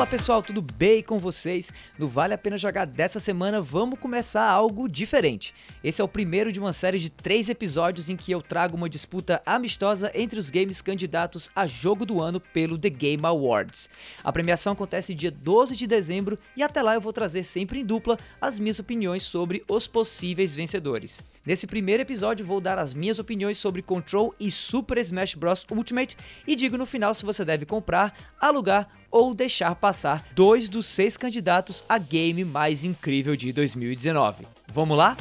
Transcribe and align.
Fala 0.00 0.10
pessoal, 0.10 0.42
tudo 0.42 0.62
bem 0.62 1.02
com 1.02 1.18
vocês? 1.18 1.70
No 1.98 2.08
Vale 2.08 2.32
a 2.32 2.38
Pena 2.38 2.56
Jogar 2.56 2.86
dessa 2.86 3.20
semana 3.20 3.60
vamos 3.60 3.98
começar 3.98 4.48
algo 4.48 4.88
diferente. 4.88 5.54
Esse 5.84 6.00
é 6.00 6.04
o 6.04 6.08
primeiro 6.08 6.50
de 6.50 6.58
uma 6.58 6.72
série 6.72 6.98
de 6.98 7.10
três 7.10 7.50
episódios 7.50 8.08
em 8.08 8.16
que 8.16 8.32
eu 8.32 8.40
trago 8.40 8.78
uma 8.78 8.88
disputa 8.88 9.42
amistosa 9.44 10.10
entre 10.14 10.38
os 10.38 10.48
games 10.48 10.80
candidatos 10.80 11.50
a 11.54 11.66
jogo 11.66 12.06
do 12.06 12.18
ano 12.18 12.40
pelo 12.40 12.78
The 12.78 12.88
Game 12.88 13.26
Awards. 13.26 13.90
A 14.24 14.32
premiação 14.32 14.72
acontece 14.72 15.14
dia 15.14 15.30
12 15.30 15.76
de 15.76 15.86
dezembro 15.86 16.38
e 16.56 16.62
até 16.62 16.80
lá 16.80 16.94
eu 16.94 17.00
vou 17.02 17.12
trazer 17.12 17.44
sempre 17.44 17.80
em 17.80 17.84
dupla 17.84 18.18
as 18.40 18.58
minhas 18.58 18.78
opiniões 18.78 19.24
sobre 19.24 19.62
os 19.68 19.86
possíveis 19.86 20.56
vencedores. 20.56 21.22
Nesse 21.44 21.66
primeiro 21.66 22.02
episódio 22.02 22.46
vou 22.46 22.58
dar 22.58 22.78
as 22.78 22.94
minhas 22.94 23.18
opiniões 23.18 23.58
sobre 23.58 23.82
Control 23.82 24.34
e 24.40 24.50
Super 24.50 24.96
Smash 24.96 25.34
Bros 25.34 25.66
Ultimate 25.70 26.16
e 26.46 26.56
digo 26.56 26.78
no 26.78 26.86
final 26.86 27.12
se 27.12 27.26
você 27.26 27.44
deve 27.44 27.66
comprar, 27.66 28.14
alugar 28.40 28.88
ou 29.10 29.34
deixar 29.34 29.74
passar 29.74 29.89
dois 30.34 30.68
dos 30.68 30.86
seis 30.86 31.16
candidatos 31.16 31.84
a 31.88 31.98
game 31.98 32.44
mais 32.44 32.84
incrível 32.84 33.36
de 33.36 33.52
2019. 33.52 34.46
Vamos 34.72 34.96
lá? 34.96 35.16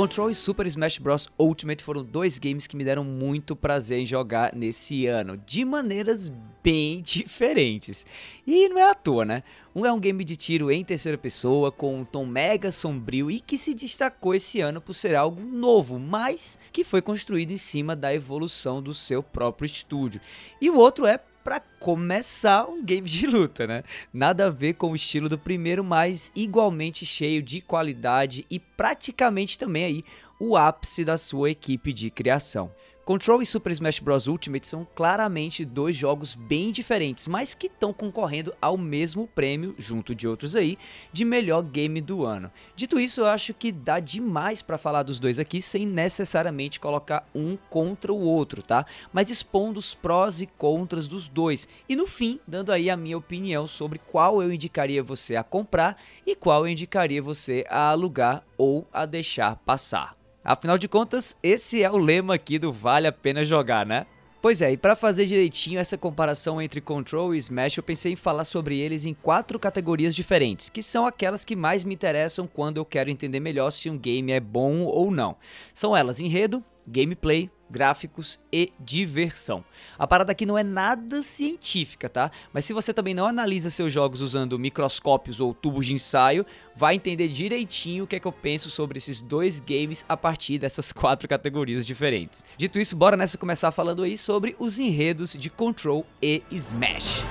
Control 0.00 0.30
e 0.30 0.34
Super 0.34 0.66
Smash 0.66 0.96
Bros. 0.96 1.28
Ultimate 1.38 1.84
foram 1.84 2.02
dois 2.02 2.38
games 2.38 2.66
que 2.66 2.74
me 2.74 2.82
deram 2.82 3.04
muito 3.04 3.54
prazer 3.54 3.98
em 3.98 4.06
jogar 4.06 4.56
nesse 4.56 5.06
ano, 5.06 5.36
de 5.36 5.62
maneiras 5.62 6.32
bem 6.62 7.02
diferentes. 7.04 8.06
E 8.46 8.66
não 8.70 8.78
é 8.78 8.90
à 8.90 8.94
toa, 8.94 9.26
né? 9.26 9.42
Um 9.74 9.84
é 9.84 9.92
um 9.92 10.00
game 10.00 10.24
de 10.24 10.36
tiro 10.36 10.70
em 10.70 10.82
terceira 10.82 11.18
pessoa, 11.18 11.70
com 11.70 12.00
um 12.00 12.04
tom 12.06 12.24
mega 12.24 12.72
sombrio 12.72 13.30
e 13.30 13.40
que 13.40 13.58
se 13.58 13.74
destacou 13.74 14.34
esse 14.34 14.62
ano 14.62 14.80
por 14.80 14.94
ser 14.94 15.14
algo 15.14 15.42
novo, 15.42 15.98
mas 15.98 16.58
que 16.72 16.82
foi 16.82 17.02
construído 17.02 17.50
em 17.50 17.58
cima 17.58 17.94
da 17.94 18.14
evolução 18.14 18.82
do 18.82 18.94
seu 18.94 19.22
próprio 19.22 19.66
estúdio. 19.66 20.18
E 20.62 20.70
o 20.70 20.78
outro 20.78 21.04
é 21.04 21.20
para 21.42 21.60
começar 21.78 22.68
um 22.68 22.84
game 22.84 23.08
de 23.08 23.26
luta, 23.26 23.66
né? 23.66 23.82
Nada 24.12 24.46
a 24.46 24.50
ver 24.50 24.74
com 24.74 24.92
o 24.92 24.96
estilo 24.96 25.28
do 25.28 25.38
primeiro, 25.38 25.82
mas 25.82 26.30
igualmente 26.34 27.06
cheio 27.06 27.42
de 27.42 27.60
qualidade 27.60 28.46
e 28.50 28.58
praticamente 28.58 29.58
também 29.58 29.84
aí 29.84 30.04
o 30.38 30.56
ápice 30.56 31.04
da 31.04 31.18
sua 31.18 31.50
equipe 31.50 31.92
de 31.92 32.10
criação. 32.10 32.72
Control 33.10 33.42
e 33.42 33.46
Super 33.46 33.72
Smash 33.72 33.98
Bros 33.98 34.28
Ultimate 34.28 34.68
são 34.68 34.86
claramente 34.94 35.64
dois 35.64 35.96
jogos 35.96 36.36
bem 36.36 36.70
diferentes, 36.70 37.26
mas 37.26 37.54
que 37.54 37.66
estão 37.66 37.92
concorrendo 37.92 38.54
ao 38.62 38.76
mesmo 38.76 39.26
prêmio, 39.26 39.74
junto 39.76 40.14
de 40.14 40.28
outros 40.28 40.54
aí, 40.54 40.78
de 41.12 41.24
melhor 41.24 41.64
game 41.64 42.00
do 42.00 42.24
ano. 42.24 42.52
Dito 42.76 43.00
isso, 43.00 43.22
eu 43.22 43.26
acho 43.26 43.52
que 43.52 43.72
dá 43.72 43.98
demais 43.98 44.62
para 44.62 44.78
falar 44.78 45.02
dos 45.02 45.18
dois 45.18 45.40
aqui 45.40 45.60
sem 45.60 45.84
necessariamente 45.84 46.78
colocar 46.78 47.28
um 47.34 47.58
contra 47.68 48.12
o 48.12 48.20
outro, 48.20 48.62
tá? 48.62 48.86
Mas 49.12 49.28
expondo 49.28 49.80
os 49.80 49.92
prós 49.92 50.40
e 50.40 50.46
contras 50.46 51.08
dos 51.08 51.26
dois 51.26 51.66
e 51.88 51.96
no 51.96 52.06
fim 52.06 52.38
dando 52.46 52.70
aí 52.70 52.88
a 52.88 52.96
minha 52.96 53.18
opinião 53.18 53.66
sobre 53.66 53.98
qual 53.98 54.40
eu 54.40 54.52
indicaria 54.52 55.02
você 55.02 55.34
a 55.34 55.42
comprar 55.42 56.00
e 56.24 56.36
qual 56.36 56.64
eu 56.64 56.70
indicaria 56.70 57.20
você 57.20 57.66
a 57.68 57.90
alugar 57.90 58.44
ou 58.56 58.86
a 58.92 59.04
deixar 59.04 59.56
passar. 59.56 60.19
Afinal 60.42 60.78
de 60.78 60.88
contas, 60.88 61.36
esse 61.42 61.82
é 61.82 61.90
o 61.90 61.98
lema 61.98 62.34
aqui 62.34 62.58
do 62.58 62.72
Vale 62.72 63.06
a 63.06 63.12
Pena 63.12 63.44
Jogar, 63.44 63.84
né? 63.84 64.06
Pois 64.40 64.62
é, 64.62 64.72
e 64.72 64.76
para 64.76 64.96
fazer 64.96 65.26
direitinho 65.26 65.78
essa 65.78 65.98
comparação 65.98 66.62
entre 66.62 66.80
Control 66.80 67.34
e 67.34 67.38
Smash, 67.38 67.76
eu 67.76 67.82
pensei 67.82 68.12
em 68.12 68.16
falar 68.16 68.46
sobre 68.46 68.78
eles 68.78 69.04
em 69.04 69.12
quatro 69.12 69.58
categorias 69.58 70.14
diferentes, 70.14 70.70
que 70.70 70.82
são 70.82 71.04
aquelas 71.04 71.44
que 71.44 71.54
mais 71.54 71.84
me 71.84 71.92
interessam 71.92 72.46
quando 72.46 72.78
eu 72.78 72.84
quero 72.86 73.10
entender 73.10 73.38
melhor 73.38 73.70
se 73.70 73.90
um 73.90 73.98
game 73.98 74.32
é 74.32 74.40
bom 74.40 74.84
ou 74.84 75.10
não. 75.10 75.36
São 75.74 75.94
elas 75.94 76.20
enredo, 76.20 76.64
gameplay, 76.86 77.50
gráficos 77.70 78.38
e 78.52 78.72
diversão. 78.80 79.64
A 79.98 80.06
parada 80.06 80.32
aqui 80.32 80.44
não 80.44 80.58
é 80.58 80.64
nada 80.64 81.22
científica, 81.22 82.08
tá? 82.08 82.30
Mas 82.52 82.64
se 82.64 82.72
você 82.72 82.92
também 82.92 83.14
não 83.14 83.26
analisa 83.26 83.70
seus 83.70 83.92
jogos 83.92 84.20
usando 84.20 84.58
microscópios 84.58 85.40
ou 85.40 85.54
tubos 85.54 85.86
de 85.86 85.94
ensaio, 85.94 86.44
vai 86.74 86.96
entender 86.96 87.28
direitinho 87.28 88.04
o 88.04 88.06
que 88.06 88.16
é 88.16 88.20
que 88.20 88.26
eu 88.26 88.32
penso 88.32 88.68
sobre 88.70 88.98
esses 88.98 89.22
dois 89.22 89.60
games 89.60 90.04
a 90.08 90.16
partir 90.16 90.58
dessas 90.58 90.90
quatro 90.92 91.28
categorias 91.28 91.86
diferentes. 91.86 92.42
Dito 92.56 92.78
isso, 92.78 92.96
bora 92.96 93.16
nessa 93.16 93.38
começar 93.38 93.70
falando 93.70 94.02
aí 94.02 94.18
sobre 94.18 94.56
os 94.58 94.78
enredos 94.78 95.34
de 95.34 95.48
Control 95.48 96.04
e 96.20 96.42
Smash. 96.50 97.22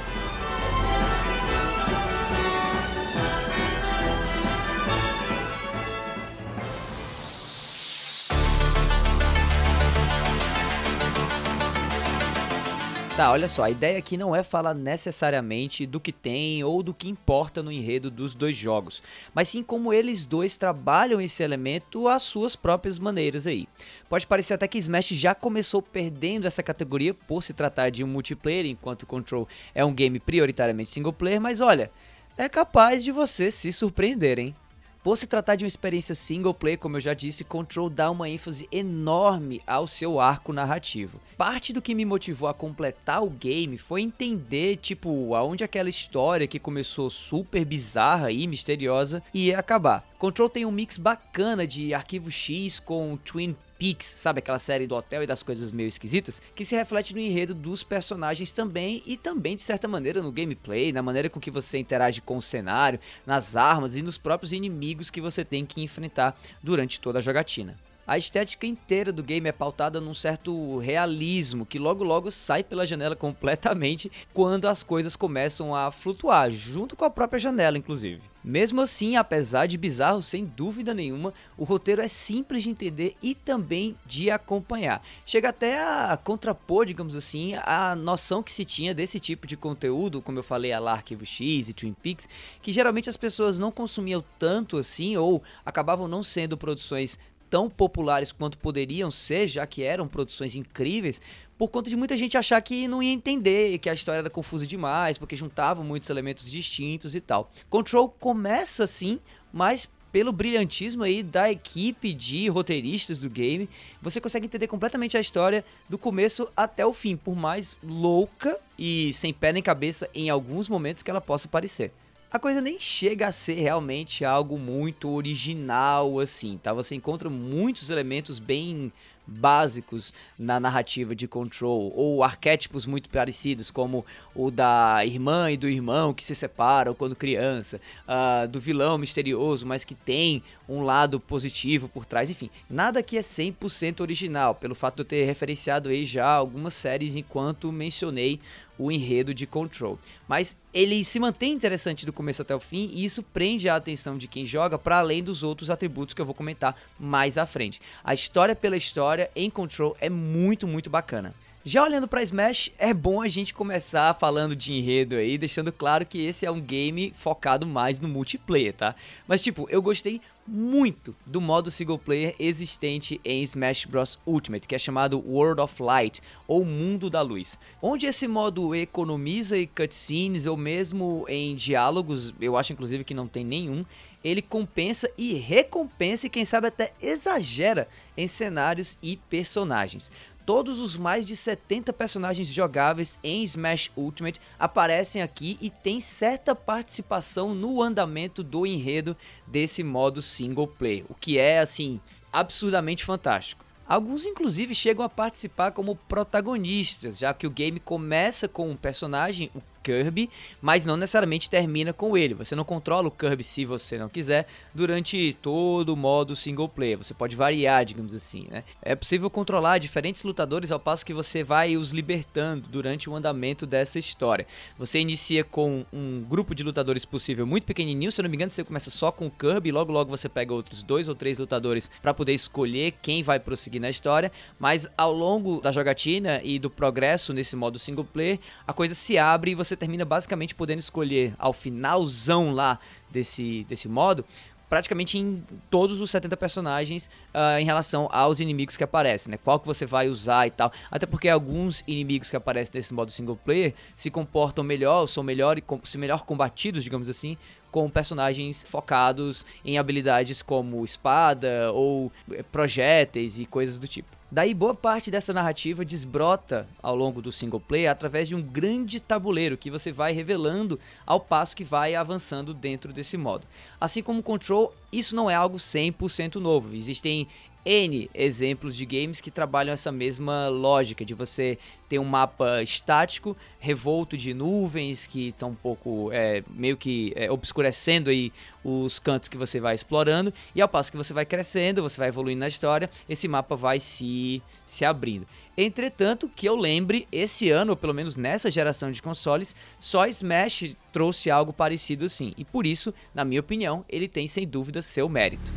Tá, 13.20 13.34
olha 13.34 13.50
só, 13.50 13.64
a 13.64 13.70
ideia 13.70 13.98
aqui 13.98 14.16
não 14.16 14.34
é 14.34 14.42
falar 14.42 14.74
necessariamente 14.74 15.86
do 15.86 16.00
que 16.00 16.10
tem 16.10 16.64
ou 16.64 16.82
do 16.82 16.94
que 16.94 17.10
importa 17.10 17.62
no 17.62 17.70
enredo 17.70 18.10
dos 18.10 18.34
dois 18.34 18.56
jogos, 18.56 19.04
mas 19.34 19.50
sim 19.50 19.62
como 19.62 19.92
eles 19.92 20.26
dois 20.26 20.56
trabalham 20.56 21.20
esse 21.20 21.44
elemento 21.44 22.08
às 22.08 22.24
suas 22.24 22.56
próprias 22.56 22.98
maneiras 22.98 23.46
aí. 23.46 23.68
Pode 24.08 24.26
parecer 24.26 24.54
até 24.54 24.70
que 24.70 24.78
Smash 24.78 25.10
já 25.10 25.36
começou 25.36 25.82
perdendo 25.82 26.48
essa 26.48 26.64
categoria 26.64 27.14
por 27.14 27.44
se 27.44 27.54
tratar 27.54 27.90
de 27.90 28.06
um 28.06 28.08
multiplayer, 28.08 28.66
enquanto 28.66 29.06
Control 29.06 29.46
é 29.76 29.84
um 29.84 29.94
game 29.94 30.18
prioritariamente 30.18 30.90
single 30.90 31.12
player, 31.12 31.42
mas 31.42 31.60
olha, 31.60 31.92
é 32.38 32.48
capaz 32.48 33.04
de 33.04 33.12
você 33.12 33.52
se 33.52 33.74
surpreender, 33.74 34.40
hein? 34.40 34.56
Por 35.02 35.18
se 35.18 35.28
tratar 35.28 35.56
de 35.56 35.64
uma 35.64 35.70
experiência 35.70 36.14
single 36.14 36.54
player, 36.54 36.78
como 36.78 36.98
eu 36.98 37.02
já 37.02 37.14
disse, 37.14 37.46
Control 37.46 37.90
dá 37.90 38.12
uma 38.12 38.28
ênfase 38.30 38.68
enorme 38.70 39.62
ao 39.66 39.88
seu 39.88 40.20
arco 40.20 40.52
narrativo. 40.52 41.22
Parte 41.38 41.72
do 41.72 41.82
que 41.82 41.96
me 41.96 42.04
motivou 42.04 42.50
a 42.50 42.54
completar 42.54 43.24
o 43.24 43.30
game 43.30 43.78
foi 43.78 44.02
entender, 44.02 44.76
tipo, 44.76 45.34
aonde 45.36 45.64
aquela 45.64 45.88
história 45.88 46.48
que 46.48 46.60
começou 46.60 47.10
super 47.10 47.64
bizarra 47.64 48.30
e 48.30 48.46
misteriosa 48.46 49.24
ia 49.34 49.58
acabar. 49.58 50.06
Control 50.18 50.50
tem 50.50 50.66
um 50.66 50.72
mix 50.72 50.98
bacana 50.98 51.66
de 51.66 51.94
arquivo 51.94 52.30
X 52.30 52.78
com 52.78 53.18
Twin 53.24 53.56
Peaks, 53.80 54.06
sabe 54.06 54.40
aquela 54.40 54.60
série 54.60 54.86
do 54.86 54.94
hotel 54.94 55.24
e 55.24 55.28
das 55.28 55.42
coisas 55.42 55.72
meio 55.72 55.88
esquisitas, 55.88 56.42
que 56.54 56.66
se 56.66 56.76
reflete 56.76 57.14
no 57.14 57.20
enredo 57.22 57.54
dos 57.56 57.82
personagens 57.82 58.52
também 58.52 59.02
e 59.08 59.16
também 59.16 59.56
de 59.56 59.62
certa 59.62 59.88
maneira 59.88 60.22
no 60.22 60.34
gameplay, 60.34 60.92
na 60.92 61.02
maneira 61.02 61.30
com 61.30 61.40
que 61.40 61.50
você 61.50 61.78
interage 61.78 62.20
com 62.20 62.38
o 62.38 62.42
cenário, 62.42 63.00
nas 63.26 63.56
armas 63.56 63.96
e 63.96 64.02
nos 64.02 64.18
próprios 64.18 64.52
inimigos 64.52 65.10
que 65.10 65.22
você 65.22 65.46
tem 65.46 65.66
que 65.66 65.82
enfrentar 65.82 66.38
durante 66.62 67.00
toda 67.00 67.20
a 67.20 67.22
jogatina. 67.22 67.78
A 68.10 68.18
estética 68.18 68.66
inteira 68.66 69.12
do 69.12 69.22
game 69.22 69.48
é 69.48 69.52
pautada 69.52 70.02
num 70.02 70.16
certo 70.16 70.80
realismo 70.80 71.64
que 71.64 71.78
logo 71.78 72.04
logo 72.04 72.32
sai 72.32 72.64
pela 72.64 72.84
janela 72.84 73.16
completamente 73.16 74.12
quando 74.34 74.66
as 74.66 74.82
coisas 74.82 75.16
começam 75.16 75.76
a 75.76 75.92
flutuar, 75.92 76.50
junto 76.50 76.96
com 76.96 77.06
a 77.06 77.10
própria 77.12 77.38
janela, 77.38 77.78
inclusive. 77.78 78.24
Mesmo 78.44 78.82
assim, 78.82 79.16
apesar 79.16 79.68
de 79.68 79.78
bizarro, 79.78 80.24
sem 80.24 80.44
dúvida 80.44 80.92
nenhuma, 80.92 81.36
o 81.56 81.64
roteiro 81.64 82.02
é 82.02 82.08
simples 82.08 82.64
de 82.64 82.72
entender 82.72 83.16
e 83.22 83.36
também 83.36 83.96
de 84.08 84.32
acompanhar. 84.32 85.06
Chega 85.24 85.50
até 85.50 85.80
a 85.80 86.18
contrapor, 86.18 86.88
digamos 86.88 87.16
assim, 87.16 87.54
a 87.58 87.94
noção 87.96 88.42
que 88.42 88.52
se 88.52 88.66
tinha 88.66 88.96
desse 88.96 89.20
tipo 89.20 89.46
de 89.46 89.56
conteúdo, 89.56 90.20
como 90.20 90.40
eu 90.40 90.44
falei, 90.44 90.72
a 90.72 90.80
lá 90.80 90.94
Arquivo 90.94 91.28
X 91.28 91.70
e 91.70 91.74
Twin 91.74 91.94
Peaks, 91.94 92.28
que 92.60 92.74
geralmente 92.74 93.08
as 93.08 93.18
pessoas 93.18 93.60
não 93.60 93.70
consumiam 93.70 94.24
tanto 94.40 94.78
assim 94.78 95.16
ou 95.16 95.44
acabavam 95.64 96.08
não 96.08 96.24
sendo 96.24 96.58
produções 96.58 97.20
tão 97.50 97.70
populares 97.70 98.32
quanto 98.32 98.58
poderiam 98.58 99.10
ser, 99.10 99.48
já 99.48 99.66
que 99.66 99.84
eram 99.84 100.08
produções 100.08 100.56
incríveis, 100.56 101.22
por 101.58 101.70
conta 101.70 101.90
de 101.90 101.96
muita 101.96 102.16
gente 102.16 102.38
achar 102.38 102.62
que 102.62 102.88
não 102.88 103.04
ia 103.04 103.12
entender, 103.12 103.78
que 103.80 103.90
a 103.90 103.94
história 103.94 104.20
era 104.20 104.30
confusa 104.30 104.66
demais, 104.66 105.18
porque 105.18 105.36
juntavam 105.36 105.84
muitos 105.84 106.10
elementos 106.10 106.50
distintos 106.50 107.16
e 107.16 107.22
tal. 107.22 107.52
Control 107.70 108.10
começa 108.10 108.84
assim, 108.84 109.20
mas 109.52 109.90
pelo 110.12 110.32
brilhantismo 110.32 111.04
aí 111.04 111.22
da 111.22 111.52
equipe 111.52 112.14
de 112.14 112.48
roteiristas 112.48 113.22
do 113.22 113.30
game, 113.30 113.70
você 114.02 114.20
consegue 114.20 114.46
entender 114.46 114.68
completamente 114.68 115.18
a 115.18 115.20
história 115.20 115.64
do 115.88 115.98
começo 115.98 116.48
até 116.56 116.86
o 116.86 116.94
fim, 116.94 117.16
por 117.16 117.36
mais 117.36 117.78
louca 117.84 118.58
e 118.78 119.14
sem 119.14 119.34
pé 119.34 119.54
nem 119.54 119.62
cabeça 119.62 120.10
em 120.14 120.30
alguns 120.30 120.68
momentos 120.68 121.04
que 121.04 121.12
ela 121.12 121.22
possa 121.22 121.48
parecer 121.48 121.92
a 122.32 122.38
coisa 122.38 122.62
nem 122.62 122.80
chega 122.80 123.28
a 123.28 123.32
ser 123.32 123.56
realmente 123.56 124.24
algo 124.24 124.58
muito 124.58 125.10
original 125.10 126.20
assim, 126.20 126.60
tá? 126.62 126.74
Você 126.74 126.96
encontra 126.96 127.30
muitos 127.30 127.90
elementos 127.90 128.40
bem 128.40 128.92
básicos 129.30 130.14
na 130.38 130.60
narrativa 130.60 131.16
de 131.16 131.28
Control, 131.28 131.94
ou 131.96 132.24
arquétipos 132.24 132.86
muito 132.86 133.10
parecidos, 133.10 133.70
como 133.70 134.06
o 134.34 134.50
da 134.50 135.06
irmã 135.06 135.52
e 135.52 135.58
do 135.58 135.70
irmão 135.70 136.14
que 136.14 136.26
se 136.26 136.34
separam 136.34 136.94
quando 136.94 137.16
criança, 137.16 137.80
uh, 138.08 138.48
do 138.48 138.60
vilão 138.60 138.98
misterioso, 138.98 139.66
mas 139.66 139.86
que 139.86 139.94
tem 139.94 140.42
um 140.68 140.82
lado 140.82 141.20
positivo 141.20 141.88
por 141.88 142.06
trás, 142.06 142.30
enfim, 142.30 142.50
nada 142.70 143.04
que 143.04 143.18
é 143.18 143.22
100% 143.22 144.02
original, 144.02 144.56
pelo 144.56 144.76
fato 144.76 144.96
de 144.96 145.02
eu 145.02 145.06
ter 145.06 145.26
referenciado 145.26 145.90
aí 145.90 146.06
já 146.06 146.28
algumas 146.28 146.74
séries 146.74 147.16
enquanto 147.16 147.72
mencionei 147.72 148.40
o 148.80 148.92
enredo 148.92 149.34
de 149.34 149.46
Control. 149.46 150.00
Mas 150.28 150.56
ele 150.74 151.04
se 151.04 151.20
mantém 151.20 151.54
interessante 151.54 152.06
do 152.06 152.14
começo 152.14 152.42
até 152.42 152.56
o 152.56 152.60
fim 152.60 152.90
e 152.94 153.06
isso 153.06 153.22
prende 153.22 153.68
a 153.70 153.76
atenção 153.76 154.18
de 154.18 154.28
quem 154.28 154.46
joga 154.46 154.80
para 154.80 154.98
além 154.98 155.22
dos 155.22 155.44
outros 155.44 155.70
atributos 155.70 156.16
que 156.16 156.22
eu 156.22 156.26
vou 156.26 156.34
comentar 156.34 156.76
mais 156.98 157.38
à 157.38 157.46
frente. 157.46 157.82
A 158.04 158.14
história 158.14 158.56
pela 158.56 158.78
história 158.78 159.30
em 159.36 159.50
Control 159.50 159.96
é 160.00 160.10
muito, 160.10 160.66
muito 160.66 160.90
bacana. 160.90 161.36
Já 161.66 161.84
olhando 161.84 162.08
para 162.08 162.24
Smash, 162.24 162.72
é 162.80 162.94
bom 162.94 163.22
a 163.22 163.28
gente 163.28 163.54
começar 163.54 164.14
falando 164.14 164.56
de 164.56 164.72
enredo 164.72 165.16
aí, 165.16 165.38
deixando 165.38 165.74
claro 165.74 166.06
que 166.06 166.26
esse 166.26 166.46
é 166.46 166.50
um 166.50 166.62
game 166.62 167.14
focado 167.16 167.68
mais 167.68 168.00
no 168.00 168.08
multiplayer, 168.08 168.74
tá? 168.74 168.96
Mas 169.28 169.42
tipo, 169.42 169.68
eu 169.70 169.82
gostei 169.82 170.22
muito 170.52 171.16
do 171.28 171.40
modo 171.40 171.70
single 171.70 172.00
player 172.00 172.36
existente 172.40 173.22
em 173.24 173.44
Smash 173.44 173.86
Bros. 173.86 174.20
Ultimate, 174.26 174.68
que 174.68 174.74
é 174.74 174.80
chamado 174.80 175.24
World 175.26 175.62
of 175.62 175.82
Light 175.82 176.22
ou 176.48 176.66
Mundo 176.66 177.10
da 177.10 177.22
Luz, 177.22 177.58
onde 177.82 178.08
esse 178.08 178.28
modo 178.28 178.74
economiza 178.74 179.58
em 179.58 179.68
cutscenes 179.68 180.46
ou 180.46 180.58
mesmo 180.58 181.26
em 181.30 181.56
diálogos, 181.56 182.34
eu 182.42 182.58
acho 182.58 182.74
inclusive 182.74 183.04
que 183.04 183.14
não 183.14 183.28
tem 183.28 183.46
nenhum, 183.46 183.86
ele 184.24 184.42
compensa 184.42 185.10
e 185.18 185.34
recompensa 185.34 186.26
e 186.26 186.30
quem 186.30 186.44
sabe 186.44 186.68
até 186.68 186.92
exagera 187.02 187.88
em 188.18 188.28
cenários 188.28 188.98
e 189.02 189.18
personagens 189.30 190.12
todos 190.50 190.80
os 190.80 190.98
mais 190.98 191.28
de 191.28 191.38
70 191.38 191.94
personagens 191.94 192.48
jogáveis 192.48 193.20
em 193.24 193.44
Smash 193.44 193.92
Ultimate 193.96 194.42
aparecem 194.58 195.22
aqui 195.22 195.60
e 195.62 195.70
tem 195.70 196.02
certa 196.02 196.56
participação 196.56 197.54
no 197.54 197.84
andamento 197.84 198.42
do 198.42 198.66
enredo 198.66 199.16
desse 199.46 199.84
modo 199.84 200.24
single 200.24 200.66
player, 200.66 201.06
o 201.08 201.14
que 201.14 201.38
é 201.38 201.60
assim 201.60 202.02
absurdamente 202.34 203.06
fantástico. 203.06 203.64
Alguns 203.88 204.26
inclusive 204.26 204.74
chegam 204.74 205.06
a 205.06 205.10
participar 205.10 205.70
como 205.70 205.96
protagonistas, 205.96 207.20
já 207.20 207.32
que 207.32 207.46
o 207.46 207.52
game 207.52 207.80
começa 207.80 208.48
com 208.48 208.72
um 208.72 208.76
personagem, 208.76 209.52
o 209.54 209.62
Kirby, 209.84 210.30
mas 210.62 210.86
não 210.86 210.98
necessariamente 210.98 211.50
termina 211.50 211.94
com 211.94 212.18
ele. 212.18 212.34
Você 212.34 212.56
não 212.56 212.64
controla 212.64 213.08
o 213.08 213.12
Kirby 213.12 213.44
se 213.44 213.66
você 213.66 213.98
não 213.98 214.10
quiser 214.10 214.48
durante 214.74 215.38
todo 215.42 215.94
o 215.94 215.98
modo 215.98 216.36
single 216.36 216.70
player. 216.70 216.98
Você 216.98 217.14
pode 217.14 217.36
variar, 217.36 217.86
digamos 217.86 218.14
assim, 218.14 218.48
né? 218.50 218.64
É 218.82 218.96
possível 218.96 219.30
controlar 219.30 219.78
diferentes 219.78 220.24
lutadores 220.24 220.72
ao 220.72 220.80
passo 220.80 221.06
que 221.06 221.14
você 221.14 221.44
vai 221.44 221.78
os 221.78 221.92
libertando 221.92 222.70
durante 222.70 223.10
o 223.10 223.16
andamento 223.16 223.66
dessa 223.66 224.00
história. 224.00 224.46
Você 224.78 225.00
inicia 225.00 225.44
com 225.44 225.86
um 225.92 226.22
grupo 226.22 226.54
de 226.54 226.64
lutadores 226.64 227.06
possível 227.06 227.46
muito 227.46 227.66
pequenininho, 227.66 228.12
se 228.12 228.22
eu 228.22 228.24
não 228.24 228.30
me 228.30 228.36
engano, 228.36 228.52
você 228.52 228.64
começa 228.64 228.90
só 228.90 229.12
com 229.12 229.28
o 229.28 229.32
Kirby, 229.32 229.70
e 229.70 229.72
logo 229.72 229.92
logo 229.92 230.10
você 230.10 230.30
pega 230.30 230.54
outros 230.54 230.84
dois 230.84 231.08
ou 231.08 231.16
três 231.16 231.40
lutadores 231.40 231.90
para 232.02 232.14
poder 232.14 232.34
escolher 232.34 232.94
quem 233.02 233.24
vai 233.24 233.40
prosseguir 233.40 233.82
na 233.82 233.90
história, 233.90 234.32
mas 234.58 234.88
ao 234.98 235.14
longo 235.14 235.62
da 235.62 235.72
jogatina 235.72 236.42
e 236.44 236.60
do 236.60 236.70
progresso 236.70 237.34
nesse 237.34 237.56
modo 237.56 237.80
single 237.80 238.06
player, 238.06 238.40
a 238.68 238.74
coisa 238.74 238.94
se 238.94 239.18
abre 239.18 239.52
e 239.52 239.56
você 239.56 239.69
termina 239.76 240.06
basicamente 240.06 240.56
podendo 240.56 240.80
escolher 240.80 241.34
ao 241.38 241.54
finalzão 241.54 242.52
lá 242.52 242.80
desse, 243.12 243.66
desse 243.70 243.88
modo 243.88 244.26
praticamente 244.70 245.18
em 245.18 245.44
todos 245.70 246.00
os 246.00 246.12
70 246.12 246.38
personagens 246.38 247.10
uh, 247.34 247.60
em 247.60 247.66
relação 247.66 248.08
aos 248.12 248.40
inimigos 248.40 248.78
que 248.78 248.84
aparecem, 248.84 249.32
né? 249.32 249.38
Qual 249.38 249.60
que 249.60 249.66
você 249.66 249.86
vai 249.86 250.08
usar 250.08 250.46
e 250.46 250.52
tal. 250.52 250.72
Até 250.92 251.06
porque 251.06 251.28
alguns 251.28 251.84
inimigos 251.88 252.30
que 252.30 252.36
aparecem 252.36 252.74
nesse 252.76 252.94
modo 252.94 253.12
single 253.12 253.36
player 253.36 253.74
se 253.96 254.12
comportam 254.12 254.64
melhor, 254.64 255.08
são 255.08 255.24
melhor 255.24 255.58
e 255.58 255.64
se 255.84 255.98
melhor 255.98 256.24
combatidos, 256.24 256.84
digamos 256.84 257.10
assim, 257.10 257.36
com 257.72 257.90
personagens 257.90 258.64
focados 258.64 259.46
em 259.66 259.78
habilidades 259.78 260.42
como 260.42 260.86
espada 260.86 261.72
ou 261.74 262.12
eh, 262.32 262.44
projéteis 262.44 263.40
e 263.40 263.46
coisas 263.46 263.80
do 263.80 263.88
tipo. 263.88 264.19
Daí 264.32 264.54
boa 264.54 264.76
parte 264.76 265.10
dessa 265.10 265.34
narrativa 265.34 265.84
desbrota 265.84 266.68
ao 266.84 266.96
longo 266.96 267.20
do 267.20 267.32
single 267.32 267.60
player 267.60 267.90
através 267.90 268.28
de 268.28 268.36
um 268.36 268.42
grande 268.44 269.00
tabuleiro 269.00 269.58
que 269.58 269.72
você 269.72 269.92
vai 269.92 270.14
revelando 270.14 270.80
ao 271.04 271.20
passo 271.20 271.56
que 271.56 271.64
vai 271.64 271.96
avançando 271.96 272.54
dentro 272.54 272.94
desse 272.94 273.18
modo. 273.18 273.48
Assim 273.82 274.04
como 274.04 274.22
Control, 274.22 274.72
isso 274.94 275.16
não 275.16 275.32
é 275.32 275.34
algo 275.34 275.58
100% 275.58 276.36
novo. 276.36 276.76
Existem 276.76 277.28
N 277.70 278.10
exemplos 278.16 278.76
de 278.76 278.84
games 278.84 279.22
que 279.22 279.30
trabalham 279.30 279.72
essa 279.72 279.92
mesma 279.92 280.48
lógica 280.48 281.06
de 281.06 281.14
você 281.14 281.56
ter 281.88 282.00
um 282.00 282.04
mapa 282.04 282.64
estático, 282.64 283.38
revolto 283.60 284.18
de 284.18 284.34
nuvens 284.34 285.06
que 285.06 285.28
estão 285.28 285.52
um 285.52 285.56
pouco 285.56 286.10
é, 286.12 286.44
meio 286.50 286.76
que 286.76 287.14
é, 287.16 287.30
obscurecendo 287.30 288.10
aí 288.10 288.34
os 288.64 288.98
cantos 288.98 289.30
que 289.30 289.38
você 289.38 289.60
vai 289.60 289.76
explorando 289.76 290.34
e 290.56 290.62
ao 290.64 290.68
passo 290.68 290.90
que 290.90 290.98
você 290.98 291.14
vai 291.14 291.28
crescendo, 291.28 291.84
você 291.84 292.00
vai 292.00 292.08
evoluindo 292.08 292.40
na 292.40 292.48
história, 292.48 292.90
esse 293.08 293.28
mapa 293.28 293.56
vai 293.56 293.80
se 293.80 294.42
se 294.66 294.84
abrindo. 294.84 295.28
Entretanto, 295.56 296.30
que 296.36 296.48
eu 296.48 296.56
lembre, 296.56 297.08
esse 297.12 297.52
ano, 297.52 297.72
ou 297.72 297.78
pelo 297.78 297.94
menos 297.94 298.16
nessa 298.16 298.50
geração 298.50 298.92
de 298.92 299.02
consoles, 299.02 299.56
só 299.80 300.08
Smash 300.08 300.76
trouxe 300.92 301.30
algo 301.30 301.54
parecido 301.54 302.06
assim. 302.06 302.34
E 302.36 302.46
por 302.46 302.66
isso, 302.66 302.94
na 303.14 303.26
minha 303.26 303.42
opinião, 303.42 303.86
ele 303.90 304.08
tem 304.08 304.28
sem 304.28 304.48
dúvida 304.48 304.82
seu 304.82 305.08
mérito. 305.10 305.52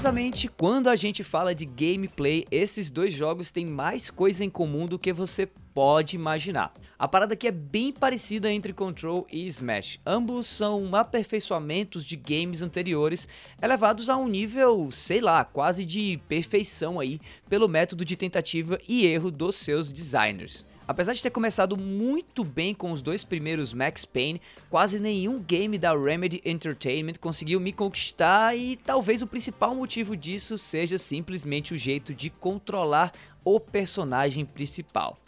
Curiosamente, 0.00 0.48
quando 0.48 0.88
a 0.88 0.96
gente 0.96 1.22
fala 1.22 1.54
de 1.54 1.66
gameplay, 1.66 2.46
esses 2.50 2.90
dois 2.90 3.12
jogos 3.12 3.50
têm 3.50 3.66
mais 3.66 4.08
coisa 4.08 4.42
em 4.42 4.48
comum 4.48 4.86
do 4.86 4.98
que 4.98 5.12
você 5.12 5.44
pode 5.74 6.16
imaginar. 6.16 6.72
A 6.98 7.06
parada 7.06 7.34
aqui 7.34 7.46
é 7.46 7.52
bem 7.52 7.92
parecida 7.92 8.50
entre 8.50 8.72
Control 8.72 9.26
e 9.30 9.46
Smash. 9.46 10.00
Ambos 10.06 10.46
são 10.46 10.96
aperfeiçoamentos 10.96 12.02
de 12.02 12.16
games 12.16 12.62
anteriores, 12.62 13.28
elevados 13.60 14.08
a 14.08 14.16
um 14.16 14.26
nível, 14.26 14.90
sei 14.90 15.20
lá, 15.20 15.44
quase 15.44 15.84
de 15.84 16.18
perfeição 16.26 16.98
aí, 16.98 17.20
pelo 17.46 17.68
método 17.68 18.02
de 18.02 18.16
tentativa 18.16 18.78
e 18.88 19.04
erro 19.04 19.30
dos 19.30 19.56
seus 19.56 19.92
designers. 19.92 20.64
Apesar 20.90 21.12
de 21.12 21.22
ter 21.22 21.30
começado 21.30 21.76
muito 21.76 22.42
bem 22.42 22.74
com 22.74 22.90
os 22.90 23.00
dois 23.00 23.22
primeiros 23.22 23.72
Max 23.72 24.04
Payne, 24.04 24.42
quase 24.68 24.98
nenhum 24.98 25.38
game 25.38 25.78
da 25.78 25.96
Remedy 25.96 26.42
Entertainment 26.44 27.12
conseguiu 27.20 27.60
me 27.60 27.72
conquistar 27.72 28.56
e 28.56 28.74
talvez 28.74 29.22
o 29.22 29.26
principal 29.28 29.72
motivo 29.72 30.16
disso 30.16 30.58
seja 30.58 30.98
simplesmente 30.98 31.72
o 31.72 31.78
jeito 31.78 32.12
de 32.12 32.28
controlar 32.28 33.12
o 33.44 33.58
personagem 33.58 34.44
principal. 34.44 35.18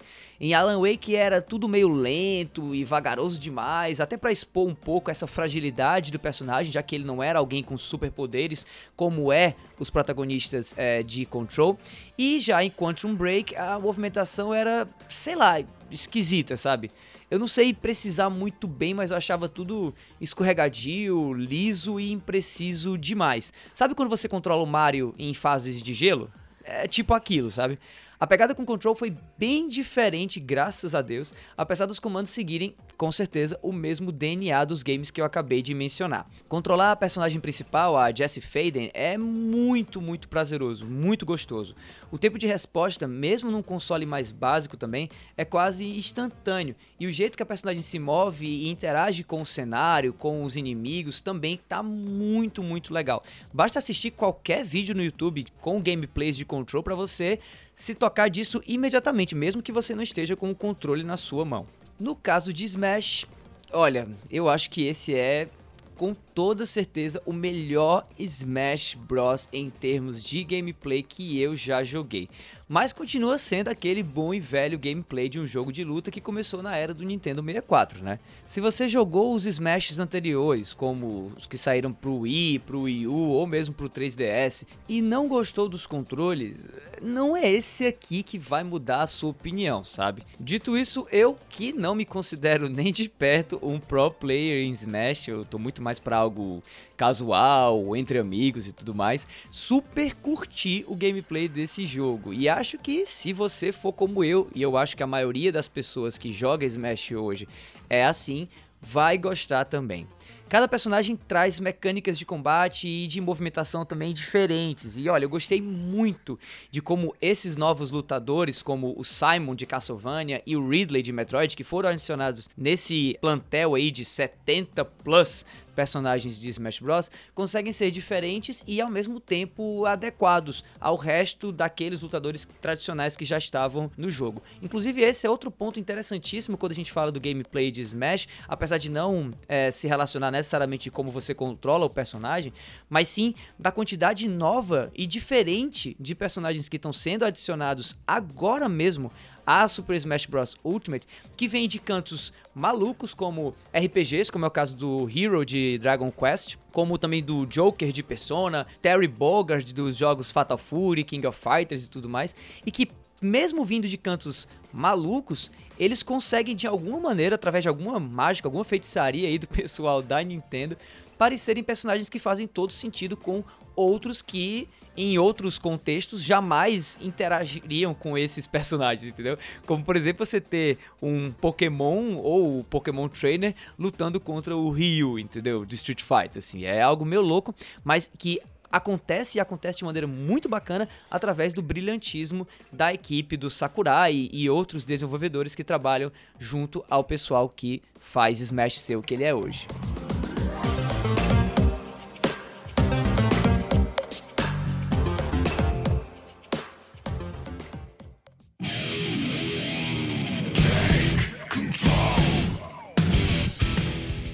Em 0.44 0.54
Alan 0.54 0.80
Wake 0.80 1.14
era 1.14 1.40
tudo 1.40 1.68
meio 1.68 1.88
lento 1.88 2.74
e 2.74 2.82
vagaroso 2.82 3.38
demais, 3.38 4.00
até 4.00 4.16
para 4.16 4.32
expor 4.32 4.66
um 4.66 4.74
pouco 4.74 5.08
essa 5.08 5.24
fragilidade 5.28 6.10
do 6.10 6.18
personagem, 6.18 6.72
já 6.72 6.82
que 6.82 6.96
ele 6.96 7.04
não 7.04 7.22
era 7.22 7.38
alguém 7.38 7.62
com 7.62 7.78
superpoderes, 7.78 8.66
como 8.96 9.32
é 9.32 9.54
os 9.78 9.88
protagonistas 9.88 10.74
é, 10.76 11.00
de 11.04 11.24
Control. 11.26 11.78
E 12.18 12.40
já 12.40 12.64
em 12.64 12.70
Quantum 12.70 13.14
Break 13.14 13.54
a 13.54 13.78
movimentação 13.78 14.52
era, 14.52 14.88
sei 15.08 15.36
lá, 15.36 15.62
esquisita, 15.92 16.56
sabe? 16.56 16.90
Eu 17.30 17.38
não 17.38 17.46
sei 17.46 17.72
precisar 17.72 18.28
muito 18.28 18.66
bem, 18.66 18.92
mas 18.92 19.10
eu 19.10 19.16
achava 19.16 19.48
tudo 19.48 19.94
escorregadio, 20.20 21.32
liso 21.32 22.00
e 22.00 22.10
impreciso 22.10 22.98
demais. 22.98 23.52
Sabe 23.72 23.94
quando 23.94 24.10
você 24.10 24.28
controla 24.28 24.62
o 24.62 24.66
Mario 24.66 25.14
em 25.16 25.32
fases 25.32 25.82
de 25.82 25.94
gelo? 25.94 26.28
É 26.64 26.86
tipo 26.86 27.14
aquilo, 27.14 27.50
sabe? 27.50 27.78
A 28.22 28.26
pegada 28.28 28.54
com 28.54 28.64
Control 28.64 28.94
foi 28.94 29.16
bem 29.36 29.66
diferente, 29.66 30.38
graças 30.38 30.94
a 30.94 31.02
Deus, 31.02 31.34
apesar 31.56 31.86
dos 31.86 31.98
comandos 31.98 32.30
seguirem, 32.30 32.76
com 32.96 33.10
certeza, 33.10 33.58
o 33.60 33.72
mesmo 33.72 34.12
DNA 34.12 34.64
dos 34.64 34.84
games 34.84 35.10
que 35.10 35.20
eu 35.20 35.24
acabei 35.24 35.60
de 35.60 35.74
mencionar. 35.74 36.30
Controlar 36.48 36.92
a 36.92 36.96
personagem 36.96 37.40
principal, 37.40 37.96
a 37.96 38.14
Jessie 38.14 38.40
Faden, 38.40 38.92
é 38.94 39.18
muito, 39.18 40.00
muito 40.00 40.28
prazeroso, 40.28 40.86
muito 40.86 41.26
gostoso. 41.26 41.74
O 42.12 42.18
tempo 42.18 42.38
de 42.38 42.46
resposta, 42.46 43.08
mesmo 43.08 43.50
num 43.50 43.60
console 43.60 44.06
mais 44.06 44.30
básico 44.30 44.76
também, 44.76 45.08
é 45.36 45.44
quase 45.44 45.84
instantâneo, 45.84 46.76
e 47.00 47.08
o 47.08 47.12
jeito 47.12 47.36
que 47.36 47.42
a 47.42 47.46
personagem 47.46 47.82
se 47.82 47.98
move 47.98 48.46
e 48.46 48.68
interage 48.68 49.24
com 49.24 49.42
o 49.42 49.46
cenário, 49.46 50.12
com 50.12 50.44
os 50.44 50.54
inimigos, 50.54 51.20
também 51.20 51.58
tá 51.68 51.82
muito, 51.82 52.62
muito 52.62 52.94
legal. 52.94 53.24
Basta 53.52 53.80
assistir 53.80 54.12
qualquer 54.12 54.64
vídeo 54.64 54.94
no 54.94 55.02
YouTube 55.02 55.44
com 55.60 55.82
gameplays 55.82 56.36
de 56.36 56.44
Control 56.44 56.84
para 56.84 56.94
você 56.94 57.40
se 57.76 57.94
tocar 57.94 58.28
disso 58.28 58.62
imediatamente, 58.66 59.34
mesmo 59.34 59.62
que 59.62 59.72
você 59.72 59.94
não 59.94 60.02
esteja 60.02 60.36
com 60.36 60.50
o 60.50 60.54
controle 60.54 61.02
na 61.02 61.16
sua 61.16 61.44
mão. 61.44 61.66
No 61.98 62.14
caso 62.14 62.52
de 62.52 62.64
Smash, 62.64 63.26
olha, 63.72 64.08
eu 64.30 64.48
acho 64.48 64.70
que 64.70 64.86
esse 64.86 65.14
é 65.14 65.48
com 65.96 66.14
toda 66.14 66.66
certeza 66.66 67.22
o 67.26 67.32
melhor 67.32 68.06
Smash 68.18 68.94
Bros 68.94 69.48
em 69.52 69.70
termos 69.70 70.22
de 70.22 70.44
gameplay 70.44 71.02
que 71.02 71.40
eu 71.40 71.54
já 71.54 71.84
joguei 71.84 72.28
mas 72.72 72.90
continua 72.90 73.36
sendo 73.36 73.68
aquele 73.68 74.02
bom 74.02 74.32
e 74.32 74.40
velho 74.40 74.78
gameplay 74.78 75.28
de 75.28 75.38
um 75.38 75.44
jogo 75.44 75.70
de 75.70 75.84
luta 75.84 76.10
que 76.10 76.22
começou 76.22 76.62
na 76.62 76.74
era 76.74 76.94
do 76.94 77.04
Nintendo 77.04 77.42
64, 77.42 78.02
né? 78.02 78.18
Se 78.42 78.62
você 78.62 78.88
jogou 78.88 79.34
os 79.34 79.44
Smashes 79.44 79.98
anteriores, 79.98 80.72
como 80.72 81.32
os 81.36 81.44
que 81.44 81.58
saíram 81.58 81.92
pro 81.92 82.20
Wii, 82.20 82.60
pro 82.60 82.80
Wii 82.84 83.06
U 83.08 83.12
ou 83.12 83.46
mesmo 83.46 83.74
pro 83.74 83.90
3DS, 83.90 84.64
e 84.88 85.02
não 85.02 85.28
gostou 85.28 85.68
dos 85.68 85.84
controles, 85.84 86.66
não 87.02 87.36
é 87.36 87.50
esse 87.50 87.84
aqui 87.84 88.22
que 88.22 88.38
vai 88.38 88.64
mudar 88.64 89.02
a 89.02 89.06
sua 89.06 89.28
opinião, 89.28 89.84
sabe? 89.84 90.22
Dito 90.40 90.74
isso, 90.74 91.06
eu 91.12 91.36
que 91.50 91.74
não 91.74 91.94
me 91.94 92.06
considero 92.06 92.70
nem 92.72 92.90
de 92.90 93.06
perto 93.06 93.58
um 93.62 93.78
pro 93.78 94.10
player 94.10 94.64
em 94.64 94.70
Smash, 94.70 95.28
eu 95.28 95.44
tô 95.44 95.58
muito 95.58 95.81
mais 95.82 95.98
para 95.98 96.16
algo 96.16 96.62
casual, 96.96 97.96
entre 97.96 98.18
amigos 98.18 98.66
e 98.66 98.72
tudo 98.72 98.94
mais, 98.94 99.26
super 99.50 100.14
curti 100.16 100.84
o 100.88 100.94
gameplay 100.94 101.48
desse 101.48 101.86
jogo. 101.86 102.32
E 102.32 102.48
acho 102.48 102.78
que 102.78 103.04
se 103.06 103.32
você 103.32 103.72
for 103.72 103.92
como 103.92 104.24
eu, 104.24 104.48
e 104.54 104.62
eu 104.62 104.76
acho 104.76 104.96
que 104.96 105.02
a 105.02 105.06
maioria 105.06 105.52
das 105.52 105.68
pessoas 105.68 106.16
que 106.16 106.32
joga 106.32 106.64
Smash 106.64 107.12
hoje 107.12 107.48
é 107.90 108.04
assim, 108.04 108.48
vai 108.80 109.18
gostar 109.18 109.64
também. 109.64 110.06
Cada 110.52 110.68
personagem 110.68 111.16
traz 111.16 111.58
mecânicas 111.58 112.18
de 112.18 112.26
combate 112.26 112.86
e 112.86 113.06
de 113.06 113.22
movimentação 113.22 113.86
também 113.86 114.12
diferentes. 114.12 114.98
E 114.98 115.08
olha, 115.08 115.24
eu 115.24 115.28
gostei 115.30 115.62
muito 115.62 116.38
de 116.70 116.82
como 116.82 117.16
esses 117.22 117.56
novos 117.56 117.90
lutadores, 117.90 118.60
como 118.60 118.94
o 118.98 119.02
Simon 119.02 119.54
de 119.54 119.64
Castlevania 119.64 120.42
e 120.44 120.54
o 120.54 120.68
Ridley 120.68 121.00
de 121.00 121.10
Metroid, 121.10 121.56
que 121.56 121.64
foram 121.64 121.88
adicionados 121.88 122.50
nesse 122.54 123.16
plantel 123.18 123.74
aí 123.74 123.90
de 123.90 124.04
70 124.04 124.84
plus 124.84 125.46
personagens 125.74 126.40
de 126.40 126.48
Smash 126.48 126.80
Bros. 126.80 127.10
conseguem 127.34 127.72
ser 127.72 127.90
diferentes 127.90 128.64
e 128.66 128.80
ao 128.80 128.90
mesmo 128.90 129.20
tempo 129.20 129.84
adequados 129.84 130.64
ao 130.80 130.96
resto 130.96 131.52
daqueles 131.52 132.00
lutadores 132.00 132.48
tradicionais 132.60 133.16
que 133.16 133.24
já 133.24 133.36
estavam 133.36 133.90
no 133.98 134.10
jogo. 134.10 134.42
Inclusive, 134.62 135.02
esse 135.02 135.26
é 135.26 135.30
outro 135.30 135.50
ponto 135.50 135.78
interessantíssimo 135.78 136.56
quando 136.56 136.72
a 136.72 136.74
gente 136.74 136.90
fala 136.90 137.12
do 137.12 137.20
gameplay 137.20 137.70
de 137.70 137.82
Smash, 137.82 138.26
apesar 138.48 138.78
de 138.78 138.90
não 138.90 139.32
é, 139.46 139.70
se 139.70 139.86
relacionar 139.86 140.30
necessariamente 140.30 140.90
com 140.90 141.02
como 141.02 141.10
você 141.10 141.34
controla 141.34 141.84
o 141.84 141.90
personagem, 141.90 142.52
mas 142.88 143.08
sim 143.08 143.34
da 143.58 143.72
quantidade 143.72 144.28
nova 144.28 144.88
e 144.94 145.04
diferente 145.04 145.96
de 145.98 146.14
personagens 146.14 146.68
que 146.68 146.76
estão 146.76 146.92
sendo 146.92 147.24
adicionados 147.24 147.96
agora 148.06 148.68
mesmo 148.68 149.10
a 149.46 149.68
Super 149.68 149.96
Smash 149.96 150.26
Bros. 150.26 150.56
Ultimate, 150.64 151.06
que 151.36 151.48
vem 151.48 151.68
de 151.68 151.78
cantos 151.78 152.32
malucos 152.54 153.14
como 153.14 153.54
RPGs, 153.74 154.30
como 154.30 154.44
é 154.44 154.48
o 154.48 154.50
caso 154.50 154.76
do 154.76 155.08
Hero 155.08 155.44
de 155.44 155.78
Dragon 155.78 156.10
Quest, 156.10 156.56
como 156.70 156.98
também 156.98 157.22
do 157.22 157.46
Joker 157.46 157.92
de 157.92 158.02
Persona, 158.02 158.66
Terry 158.80 159.08
Bogard 159.08 159.72
dos 159.72 159.96
jogos 159.96 160.30
Fatal 160.30 160.58
Fury, 160.58 161.04
King 161.04 161.26
of 161.26 161.38
Fighters 161.38 161.86
e 161.86 161.90
tudo 161.90 162.08
mais, 162.08 162.34
e 162.64 162.70
que 162.70 162.90
mesmo 163.20 163.64
vindo 163.64 163.88
de 163.88 163.96
cantos 163.96 164.48
malucos, 164.72 165.50
eles 165.78 166.02
conseguem 166.02 166.56
de 166.56 166.66
alguma 166.66 166.98
maneira, 166.98 167.36
através 167.36 167.62
de 167.62 167.68
alguma 167.68 168.00
mágica, 168.00 168.48
alguma 168.48 168.64
feitiçaria 168.64 169.28
aí 169.28 169.38
do 169.38 169.46
pessoal 169.48 170.02
da 170.02 170.22
Nintendo, 170.22 170.76
parecerem 171.16 171.62
personagens 171.62 172.08
que 172.08 172.18
fazem 172.18 172.46
todo 172.46 172.72
sentido 172.72 173.16
com 173.16 173.44
outros 173.76 174.20
que 174.20 174.68
em 174.96 175.18
outros 175.18 175.58
contextos 175.58 176.22
jamais 176.22 176.98
interagiriam 177.00 177.94
com 177.94 178.16
esses 178.16 178.46
personagens, 178.46 179.08
entendeu? 179.08 179.38
Como 179.66 179.84
por 179.84 179.96
exemplo 179.96 180.24
você 180.24 180.40
ter 180.40 180.78
um 181.00 181.30
Pokémon 181.30 182.16
ou 182.16 182.60
o 182.60 182.64
Pokémon 182.64 183.08
Trainer 183.08 183.54
lutando 183.78 184.20
contra 184.20 184.56
o 184.56 184.70
Ryu, 184.70 185.18
entendeu? 185.18 185.64
Do 185.64 185.74
Street 185.74 186.02
Fighter, 186.02 186.38
assim, 186.38 186.64
é 186.64 186.82
algo 186.82 187.04
meio 187.04 187.22
louco, 187.22 187.54
mas 187.84 188.10
que 188.18 188.40
acontece 188.72 189.36
e 189.36 189.40
acontece 189.40 189.78
de 189.78 189.84
maneira 189.84 190.06
muito 190.06 190.48
bacana 190.48 190.88
através 191.10 191.52
do 191.52 191.60
brilhantismo 191.60 192.48
da 192.72 192.92
equipe 192.92 193.36
do 193.36 193.50
Sakurai 193.50 194.30
e 194.32 194.48
outros 194.48 194.86
desenvolvedores 194.86 195.54
que 195.54 195.62
trabalham 195.62 196.10
junto 196.38 196.82
ao 196.88 197.04
pessoal 197.04 197.48
que 197.48 197.82
faz 198.00 198.40
Smash 198.40 198.80
ser 198.80 198.96
o 198.96 199.02
que 199.02 199.12
ele 199.12 199.24
é 199.24 199.34
hoje. 199.34 199.66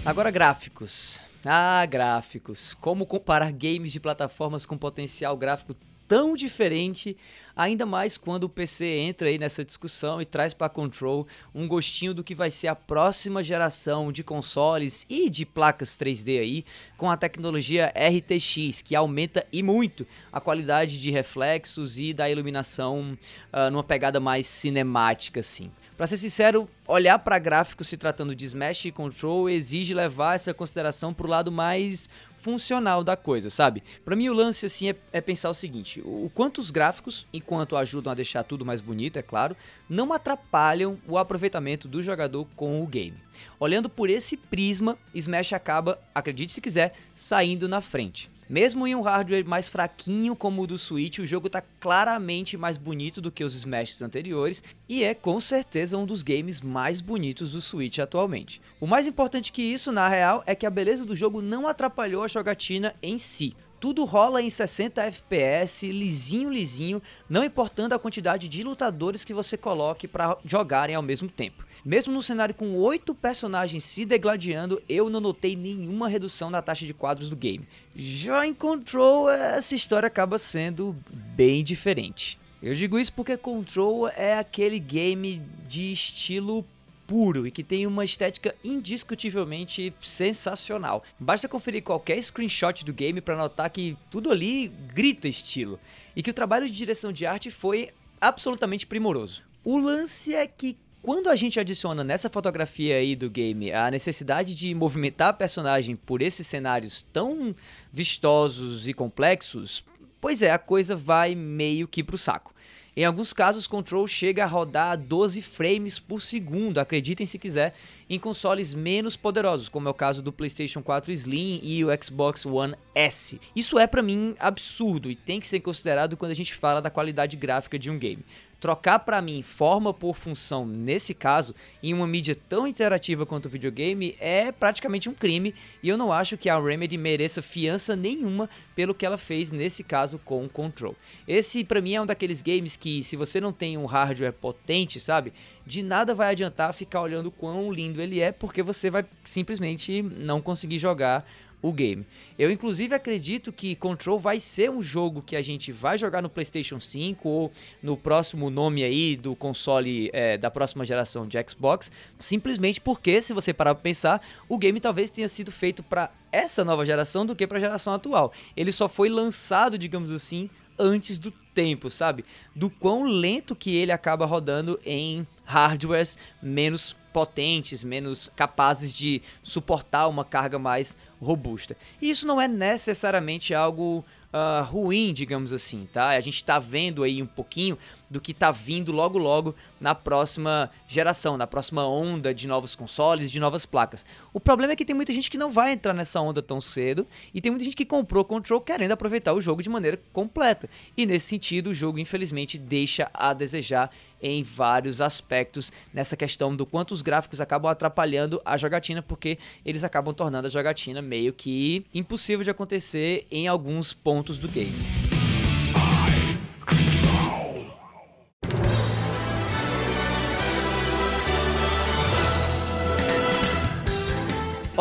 Agora 0.09 0.31
gráficos. 0.31 1.21
Ah, 1.45 1.85
gráficos. 1.85 2.73
Como 2.81 3.05
comparar 3.05 3.53
games 3.53 3.93
de 3.93 4.01
plataformas 4.01 4.65
com 4.65 4.79
potencial 4.79 5.37
gráfico 5.37 5.77
tão 6.09 6.35
diferente, 6.35 7.15
ainda 7.55 7.85
mais 7.85 8.17
quando 8.17 8.45
o 8.45 8.49
PC 8.49 8.87
entra 8.87 9.29
aí 9.29 9.39
nessa 9.39 9.63
discussão 9.63 10.23
e 10.23 10.25
traz 10.25 10.55
para 10.55 10.71
Control 10.71 11.27
um 11.55 11.69
gostinho 11.69 12.15
do 12.15 12.25
que 12.25 12.35
vai 12.35 12.51
ser 12.51 12.69
a 12.69 12.75
próxima 12.75 13.45
geração 13.45 14.11
de 14.11 14.25
consoles 14.25 15.05
e 15.11 15.29
de 15.29 15.45
placas 15.45 15.91
3D 15.99 16.41
aí, 16.41 16.65
com 16.97 17.11
a 17.11 17.17
tecnologia 17.19 17.93
RTX, 17.95 18.81
que 18.81 18.97
aumenta 18.97 19.47
e 19.53 19.63
muito 19.63 20.07
a 20.33 20.41
qualidade 20.41 20.99
de 20.99 21.11
reflexos 21.11 21.99
e 21.99 22.15
da 22.15 22.31
iluminação 22.31 23.19
uh, 23.53 23.71
numa 23.71 23.85
pegada 23.85 24.19
mais 24.19 24.47
cinemática 24.47 25.41
assim. 25.41 25.71
Para 25.99 26.07
ser 26.07 26.17
sincero, 26.17 26.71
olhar 26.87 27.19
para 27.19 27.41
gráficos 27.41 27.89
se 27.89 27.97
tratando 27.97 28.33
de 28.33 28.45
Smash 28.45 28.85
e 28.85 28.93
Control 28.93 29.51
exige 29.51 29.93
levar 29.93 30.37
essa 30.37 30.55
consideração 30.55 31.13
para 31.13 31.27
o 31.27 31.29
lado 31.29 31.51
mais 31.51 32.09
funcional 32.37 33.03
da 33.03 33.17
coisa, 33.17 33.51
sabe? 33.51 33.83
Para 34.05 34.15
mim 34.15 34.29
o 34.29 34.33
lance 34.33 34.65
assim 34.65 34.91
é, 34.91 34.97
é, 35.13 35.21
pensar 35.21 35.51
o 35.51 35.55
seguinte: 35.55 36.01
o 36.05 36.31
quanto 36.33 36.59
os 36.59 36.71
gráficos, 36.71 37.27
enquanto 37.33 37.77
ajudam 37.77 38.13
a 38.13 38.15
deixar 38.15 38.45
tudo 38.45 38.65
mais 38.65 38.81
bonito, 38.81 39.19
é 39.19 39.23
claro, 39.23 39.57
não 39.89 40.13
atrapalham 40.13 40.97
o 41.05 41.19
aproveitamento 41.19 41.89
do 41.89 42.01
jogador 42.01 42.47
com 42.55 42.81
o 42.81 42.87
game. 42.87 43.19
Olhando 43.59 43.89
por 43.89 44.09
esse 44.09 44.37
prisma, 44.37 44.97
Smash 45.13 45.53
acaba, 45.53 45.99
acredite 46.15 46.53
se 46.53 46.61
quiser, 46.61 46.95
saindo 47.13 47.69
na 47.69 47.81
frente. 47.81 48.31
Mesmo 48.49 48.87
em 48.87 48.95
um 48.95 49.03
hardware 49.03 49.47
mais 49.47 49.69
fraquinho 49.69 50.35
como 50.35 50.63
o 50.63 50.67
do 50.67 50.79
Switch, 50.79 51.19
o 51.19 51.27
jogo 51.27 51.49
está 51.49 51.63
claramente 51.79 52.57
mais 52.57 52.79
bonito 52.79 53.21
do 53.21 53.31
que 53.31 53.45
os 53.45 53.55
Smashes 53.55 54.01
anteriores 54.01 54.63
e 54.89 55.05
é 55.05 55.13
com 55.13 55.39
certeza 55.39 55.99
um 55.99 56.07
dos 56.07 56.23
games 56.23 56.63
mais 56.63 57.03
bonitos 57.03 57.53
do 57.53 57.61
Switch 57.61 57.99
atualmente. 57.99 58.63
O 58.81 58.87
mais 58.87 59.07
importante 59.07 59.53
que 59.53 59.61
isso, 59.61 59.93
na 59.93 60.09
real, 60.09 60.43
é 60.47 60.55
que 60.55 60.65
a 60.65 60.71
beleza 60.71 61.05
do 61.05 61.15
jogo 61.15 61.43
não 61.43 61.69
atrapalhou 61.69 62.23
a 62.23 62.29
jogatina 62.29 62.95
em 63.03 63.19
si. 63.19 63.55
Tudo 63.81 64.05
rola 64.05 64.43
em 64.43 64.51
60 64.51 65.03
FPS, 65.05 65.91
lisinho, 65.91 66.51
lisinho, 66.51 67.01
não 67.29 67.45
importando 67.45 67.95
a 67.95 67.99
quantidade 67.99 68.49
de 68.49 68.65
lutadores 68.65 69.25
que 69.25 69.33
você 69.33 69.57
coloque 69.57 70.09
para 70.09 70.37
jogarem 70.45 70.97
ao 70.97 71.03
mesmo 71.03 71.29
tempo. 71.29 71.65
Mesmo 71.85 72.13
no 72.13 72.23
cenário 72.23 72.55
com 72.55 72.75
oito 72.75 73.15
personagens 73.15 73.85
se 73.85 74.05
degladiando, 74.05 74.83
eu 74.89 75.09
não 75.09 75.21
notei 75.21 75.55
nenhuma 75.55 76.09
redução 76.09 76.51
na 76.51 76.61
taxa 76.61 76.85
de 76.85 76.93
quadros 76.93 77.31
do 77.31 77.37
game. 77.37 77.69
Já 77.95 78.45
em 78.45 78.53
Control, 78.53 79.31
essa 79.31 79.77
história 79.77 80.09
acaba 80.09 80.39
sendo 80.39 80.97
bem 81.09 81.63
diferente. 81.63 82.39
Eu 82.61 82.75
digo 82.75 82.99
isso 82.99 83.13
porque 83.13 83.37
Control 83.37 84.09
é 84.09 84.37
aquele 84.37 84.81
game 84.81 85.41
de 85.69 85.93
estilo 85.93 86.67
puro 87.09 87.47
e 87.47 87.51
que 87.51 87.65
tem 87.65 87.87
uma 87.87 88.05
estética 88.05 88.55
indiscutivelmente 88.63 89.93
sensacional. 90.01 91.03
Basta 91.19 91.49
conferir 91.49 91.83
qualquer 91.83 92.23
screenshot 92.23 92.85
do 92.85 92.93
game 92.93 93.23
para 93.23 93.35
notar 93.35 93.71
que 93.71 93.97
tudo 94.11 94.31
ali 94.31 94.69
grita 94.95 95.27
estilo 95.27 95.81
e 96.15 96.23
que 96.23 96.31
o 96.31 96.35
trabalho 96.35 96.67
de 96.67 96.73
direção 96.73 97.11
de 97.11 97.25
arte 97.25 97.51
foi 97.51 97.89
absolutamente 98.21 98.87
primoroso. 98.87 99.43
O 99.65 99.79
lance 99.79 100.35
é 100.35 100.47
que 100.47 100.77
quando 101.01 101.31
a 101.31 101.37
gente 101.37 101.59
adiciona 101.59 102.05
nessa 102.05 102.29
fotografia 102.29 102.97
aí 102.97 103.17
do 103.17 103.31
game 103.31 103.73
a 103.73 103.91
necessidade 103.91 104.55
de 104.55 104.75
movimentar 104.75 105.29
a 105.29 105.33
personagem 105.33 105.97
por 105.97 106.21
esses 106.21 106.47
cenários 106.47 107.07
tão 107.11 107.55
vistosos 107.91 108.87
e 108.87 108.93
complexos, 108.93 109.83
pois 110.21 110.43
é, 110.43 110.51
a 110.51 110.59
coisa 110.59 110.95
vai 110.95 111.35
meio 111.35 111.89
que 111.89 112.05
pro 112.05 112.19
saco. 112.19 112.53
Em 112.97 113.05
alguns 113.05 113.33
casos, 113.33 113.67
Control 113.67 114.07
chega 114.09 114.43
a 114.43 114.47
rodar 114.47 114.93
a 114.93 114.97
12 114.97 115.41
frames 115.41 115.99
por 115.99 116.21
segundo, 116.21 116.79
acreditem 116.79 117.27
se 117.27 117.39
quiser, 117.39 117.75
em 118.11 118.19
consoles 118.19 118.75
menos 118.75 119.17
poderosos, 119.17 119.69
como 119.69 119.87
é 119.89 119.91
o 119.91 119.95
caso 119.95 120.23
do 120.23 120.33
PlayStation 120.33 120.83
4 120.83 121.13
Slim 121.13 121.61
e 121.63 121.85
o 121.85 121.89
Xbox 122.03 122.45
One 122.45 122.75
S. 122.95 123.41
Isso 123.55 123.79
é 123.79 123.87
para 123.87 124.03
mim 124.03 124.35
absurdo 124.39 125.11
e 125.11 125.15
tem 125.15 125.39
que 125.39 125.47
ser 125.47 125.61
considerado 125.61 126.17
quando 126.17 126.33
a 126.33 126.35
gente 126.35 126.55
fala 126.55 126.83
da 126.83 126.91
qualidade 126.91 127.37
gráfica 127.37 127.79
de 127.79 127.91
um 127.91 127.99
game 127.99 128.25
trocar 128.61 128.99
para 129.01 129.23
mim 129.23 129.43
forma 129.43 129.95
por 129.95 130.17
função 130.17 130.67
nesse 130.67 131.15
caso 131.15 131.55
em 131.83 131.95
uma 131.95 132.07
mídia 132.07 132.37
tão 132.49 132.67
interativa 132.67 133.25
quanto 133.25 133.47
o 133.47 133.49
videogame 133.49 134.17
é 134.19 134.51
praticamente 134.51 135.09
um 135.09 135.15
crime 135.15 135.55
e 135.83 135.89
eu 135.89 135.97
não 135.97 136.13
acho 136.13 136.37
que 136.37 136.49
a 136.49 136.61
Remedy 136.61 136.99
mereça 136.99 137.41
fiança 137.41 137.95
nenhuma 137.95 138.51
pelo 138.75 138.95
que 138.95 139.07
ela 139.07 139.17
fez 139.17 139.53
nesse 139.53 139.85
caso 139.85 140.19
com 140.25 140.45
o 140.45 140.49
Control. 140.49 140.97
Esse 141.27 141.63
para 141.63 141.81
mim 141.81 141.95
é 141.95 142.03
um 142.03 142.07
daqueles 142.07 142.43
games 142.43 142.77
que 142.77 143.03
se 143.03 143.17
você 143.17 143.41
não 143.41 143.53
tem 143.53 143.79
um 143.79 143.87
hardware 143.87 144.33
potente, 144.33 144.99
sabe, 144.99 145.33
de 145.65 145.83
nada 145.83 146.15
vai 146.15 146.31
adiantar 146.31 146.73
ficar 146.75 147.03
olhando 147.03 147.31
quão 147.31 147.73
lindo 147.73 148.01
ele 148.01 148.21
é 148.21 148.33
porque 148.33 148.63
você 148.63 148.91
vai 148.91 149.05
simplesmente 149.25 150.03
não 150.03 150.41
conseguir 150.41 150.79
jogar 150.79 151.25
o 151.61 151.73
game. 151.73 152.07
Eu 152.39 152.51
inclusive 152.51 152.95
acredito 152.95 153.53
que 153.53 153.75
Control 153.75 154.19
vai 154.19 154.39
ser 154.39 154.71
um 154.71 154.83
jogo 154.83 155.23
que 155.23 155.35
a 155.35 155.43
gente 155.43 155.73
vai 155.73 155.99
jogar 155.99 156.23
no 156.23 156.31
PlayStation 156.31 156.79
5 156.79 157.29
ou 157.29 157.51
no 157.83 157.97
próximo 157.97 158.49
nome 158.51 158.85
aí 158.85 159.17
do 159.17 159.35
console 159.35 160.11
é, 160.13 160.39
da 160.39 160.51
próxima 160.51 160.85
geração 160.85 161.27
de 161.27 161.37
Xbox, 161.49 161.91
simplesmente 162.19 162.81
porque, 162.81 163.21
se 163.21 163.33
você 163.33 163.53
parar 163.53 163.75
para 163.75 163.83
pensar, 163.83 164.23
o 164.49 164.57
game 164.57 164.79
talvez 164.81 165.11
tenha 165.11 165.29
sido 165.29 165.51
feito 165.51 165.83
para 165.83 166.11
essa 166.31 166.65
nova 166.65 166.85
geração 166.85 167.27
do 167.27 167.35
que 167.35 167.47
para 167.47 167.59
a 167.59 167.61
geração 167.61 167.93
atual. 167.93 168.33
Ele 168.57 168.71
só 168.71 168.89
foi 168.89 169.09
lançado, 169.09 169.79
digamos 169.79 170.11
assim, 170.11 170.49
antes 170.79 171.19
do 171.19 171.33
tempo, 171.59 171.91
sabe? 171.91 172.25
Do 172.55 172.71
quão 172.71 173.03
lento 173.03 173.57
que 173.57 173.75
ele 173.75 173.91
acaba 173.91 174.25
rodando 174.25 174.79
em 174.87 175.27
hardwares 175.45 176.17
menos 176.41 176.95
potentes, 177.13 177.83
menos 177.83 178.31
capazes 178.37 178.95
de 178.95 179.21
suportar 179.43 180.07
uma 180.07 180.25
carga 180.25 180.57
mais 180.57 180.97
robusta. 181.21 181.77
E 182.01 182.11
isso 182.11 182.25
não 182.29 182.41
é 182.41 182.47
necessariamente 182.47 183.53
algo 183.55 184.05
uh, 184.33 184.63
ruim, 184.63 185.13
digamos 185.13 185.53
assim, 185.53 185.89
tá? 185.93 186.11
A 186.11 186.21
gente 186.21 186.37
está 186.37 186.61
vendo 186.61 187.03
aí 187.03 187.21
um 187.21 187.27
pouquinho 187.27 187.77
do 188.11 188.21
que 188.21 188.33
está 188.33 188.51
vindo 188.51 188.93
logo 188.93 189.19
logo 189.19 189.55
na 189.81 189.95
próxima 189.95 190.71
geração, 190.87 191.37
na 191.37 191.47
próxima 191.47 191.87
onda 191.87 192.35
de 192.35 192.49
novos 192.49 192.75
consoles, 192.75 193.31
de 193.31 193.39
novas 193.39 193.67
placas. 193.67 194.05
O 194.33 194.41
problema 194.41 194.73
é 194.73 194.77
que 194.77 194.85
tem 194.85 194.95
muita 194.95 195.13
gente 195.13 195.31
que 195.31 195.39
não 195.39 195.51
vai 195.51 195.73
entrar 195.73 195.95
nessa 195.95 196.21
onda 196.21 196.43
tão 196.43 196.61
cedo 196.61 197.07
e 197.33 197.41
tem 197.41 197.51
muita 197.51 197.65
gente 197.65 197.77
que 197.77 197.85
comprou 197.85 198.25
Control 198.25 198.61
querendo 198.61 198.93
aproveitar 198.93 199.33
o 199.33 199.41
jogo 199.41 199.63
de 199.63 199.71
maneira 199.71 200.01
completa. 200.13 200.69
E 200.97 201.07
nesse 201.07 201.27
sentido, 201.27 201.71
o 201.71 201.75
jogo 201.75 201.99
infelizmente 201.99 202.59
deixa 202.59 203.11
a 203.15 203.33
desejar 203.33 203.91
em 204.21 204.43
vários 204.43 205.01
aspectos 205.01 205.73
nessa 205.93 206.17
questão 206.17 206.55
do 206.55 206.67
quanto 206.67 206.93
os 206.93 207.03
gráficos 207.03 207.41
acabam 207.41 207.71
atrapalhando 207.71 208.41
a 208.45 208.57
jogatina, 208.57 209.01
porque 209.01 209.39
eles 209.65 209.85
acabam 209.85 210.15
tornando 210.15 210.47
a 210.47 210.51
jogatina 210.51 211.01
meio 211.01 211.33
que 211.33 211.85
impossível 211.95 212.43
de 212.43 212.51
acontecer 212.51 213.27
em 213.31 213.47
alguns 213.47 213.93
pontos 213.93 214.39
do 214.39 214.49
game. 214.49 215.08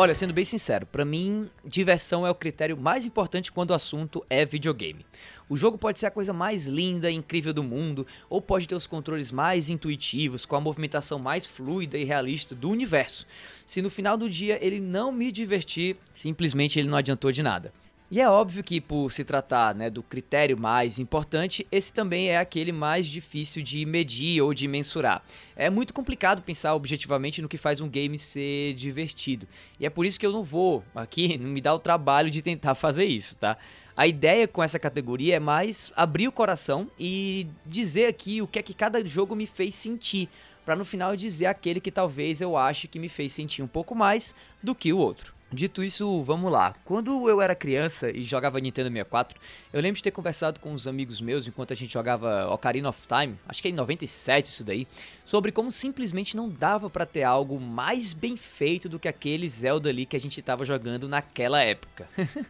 Olha, 0.00 0.14
sendo 0.14 0.32
bem 0.32 0.44
sincero, 0.44 0.86
para 0.86 1.04
mim, 1.04 1.50
diversão 1.64 2.24
é 2.24 2.30
o 2.30 2.34
critério 2.34 2.76
mais 2.76 3.04
importante 3.04 3.50
quando 3.50 3.72
o 3.72 3.74
assunto 3.74 4.24
é 4.30 4.44
videogame. 4.44 5.04
O 5.48 5.56
jogo 5.56 5.76
pode 5.76 5.98
ser 5.98 6.06
a 6.06 6.10
coisa 6.12 6.32
mais 6.32 6.68
linda 6.68 7.10
e 7.10 7.16
incrível 7.16 7.52
do 7.52 7.64
mundo, 7.64 8.06
ou 8.30 8.40
pode 8.40 8.68
ter 8.68 8.76
os 8.76 8.86
controles 8.86 9.32
mais 9.32 9.70
intuitivos, 9.70 10.46
com 10.46 10.54
a 10.54 10.60
movimentação 10.60 11.18
mais 11.18 11.46
fluida 11.46 11.98
e 11.98 12.04
realista 12.04 12.54
do 12.54 12.70
universo. 12.70 13.26
Se 13.66 13.82
no 13.82 13.90
final 13.90 14.16
do 14.16 14.30
dia 14.30 14.56
ele 14.64 14.78
não 14.78 15.10
me 15.10 15.32
divertir, 15.32 15.96
simplesmente 16.14 16.78
ele 16.78 16.88
não 16.88 16.96
adiantou 16.96 17.32
de 17.32 17.42
nada. 17.42 17.72
E 18.10 18.22
é 18.22 18.28
óbvio 18.28 18.64
que, 18.64 18.80
por 18.80 19.12
se 19.12 19.22
tratar 19.22 19.74
né, 19.74 19.90
do 19.90 20.02
critério 20.02 20.56
mais 20.56 20.98
importante, 20.98 21.66
esse 21.70 21.92
também 21.92 22.30
é 22.30 22.38
aquele 22.38 22.72
mais 22.72 23.06
difícil 23.06 23.62
de 23.62 23.84
medir 23.84 24.40
ou 24.40 24.54
de 24.54 24.66
mensurar. 24.66 25.22
É 25.54 25.68
muito 25.68 25.92
complicado 25.92 26.40
pensar 26.40 26.74
objetivamente 26.74 27.42
no 27.42 27.48
que 27.50 27.58
faz 27.58 27.82
um 27.82 27.88
game 27.88 28.16
ser 28.16 28.72
divertido. 28.72 29.46
E 29.78 29.84
é 29.84 29.90
por 29.90 30.06
isso 30.06 30.18
que 30.18 30.24
eu 30.24 30.32
não 30.32 30.42
vou 30.42 30.82
aqui 30.94 31.36
me 31.38 31.60
dar 31.60 31.74
o 31.74 31.78
trabalho 31.78 32.30
de 32.30 32.40
tentar 32.40 32.74
fazer 32.76 33.04
isso, 33.04 33.38
tá? 33.38 33.58
A 33.94 34.06
ideia 34.06 34.48
com 34.48 34.62
essa 34.62 34.78
categoria 34.78 35.36
é 35.36 35.40
mais 35.40 35.92
abrir 35.94 36.28
o 36.28 36.32
coração 36.32 36.90
e 36.98 37.46
dizer 37.66 38.06
aqui 38.06 38.40
o 38.40 38.46
que 38.46 38.58
é 38.58 38.62
que 38.62 38.72
cada 38.72 39.04
jogo 39.04 39.36
me 39.36 39.44
fez 39.44 39.74
sentir, 39.74 40.30
para 40.64 40.74
no 40.74 40.84
final 40.84 41.14
dizer 41.14 41.46
aquele 41.46 41.80
que 41.80 41.90
talvez 41.90 42.40
eu 42.40 42.56
ache 42.56 42.88
que 42.88 42.98
me 42.98 43.08
fez 43.10 43.32
sentir 43.32 43.60
um 43.60 43.66
pouco 43.66 43.94
mais 43.94 44.34
do 44.62 44.74
que 44.74 44.94
o 44.94 44.98
outro. 44.98 45.37
Dito 45.50 45.82
isso, 45.82 46.22
vamos 46.24 46.52
lá. 46.52 46.74
Quando 46.84 47.26
eu 47.26 47.40
era 47.40 47.54
criança 47.54 48.10
e 48.10 48.22
jogava 48.22 48.60
Nintendo 48.60 48.90
64, 48.90 49.40
eu 49.72 49.80
lembro 49.80 49.96
de 49.96 50.02
ter 50.02 50.10
conversado 50.10 50.60
com 50.60 50.72
uns 50.72 50.86
amigos 50.86 51.22
meus 51.22 51.46
enquanto 51.46 51.72
a 51.72 51.76
gente 51.76 51.90
jogava 51.90 52.52
Ocarina 52.52 52.90
of 52.90 53.00
Time, 53.08 53.34
acho 53.48 53.62
que 53.62 53.68
é 53.68 53.70
em 53.70 53.74
97 53.74 54.44
isso 54.44 54.62
daí, 54.62 54.86
sobre 55.24 55.50
como 55.50 55.72
simplesmente 55.72 56.36
não 56.36 56.50
dava 56.50 56.90
para 56.90 57.06
ter 57.06 57.22
algo 57.22 57.58
mais 57.58 58.12
bem 58.12 58.36
feito 58.36 58.90
do 58.90 58.98
que 58.98 59.08
aquele 59.08 59.48
Zelda 59.48 59.88
ali 59.88 60.04
que 60.04 60.16
a 60.16 60.20
gente 60.20 60.38
estava 60.38 60.66
jogando 60.66 61.08
naquela 61.08 61.62
época. 61.62 62.06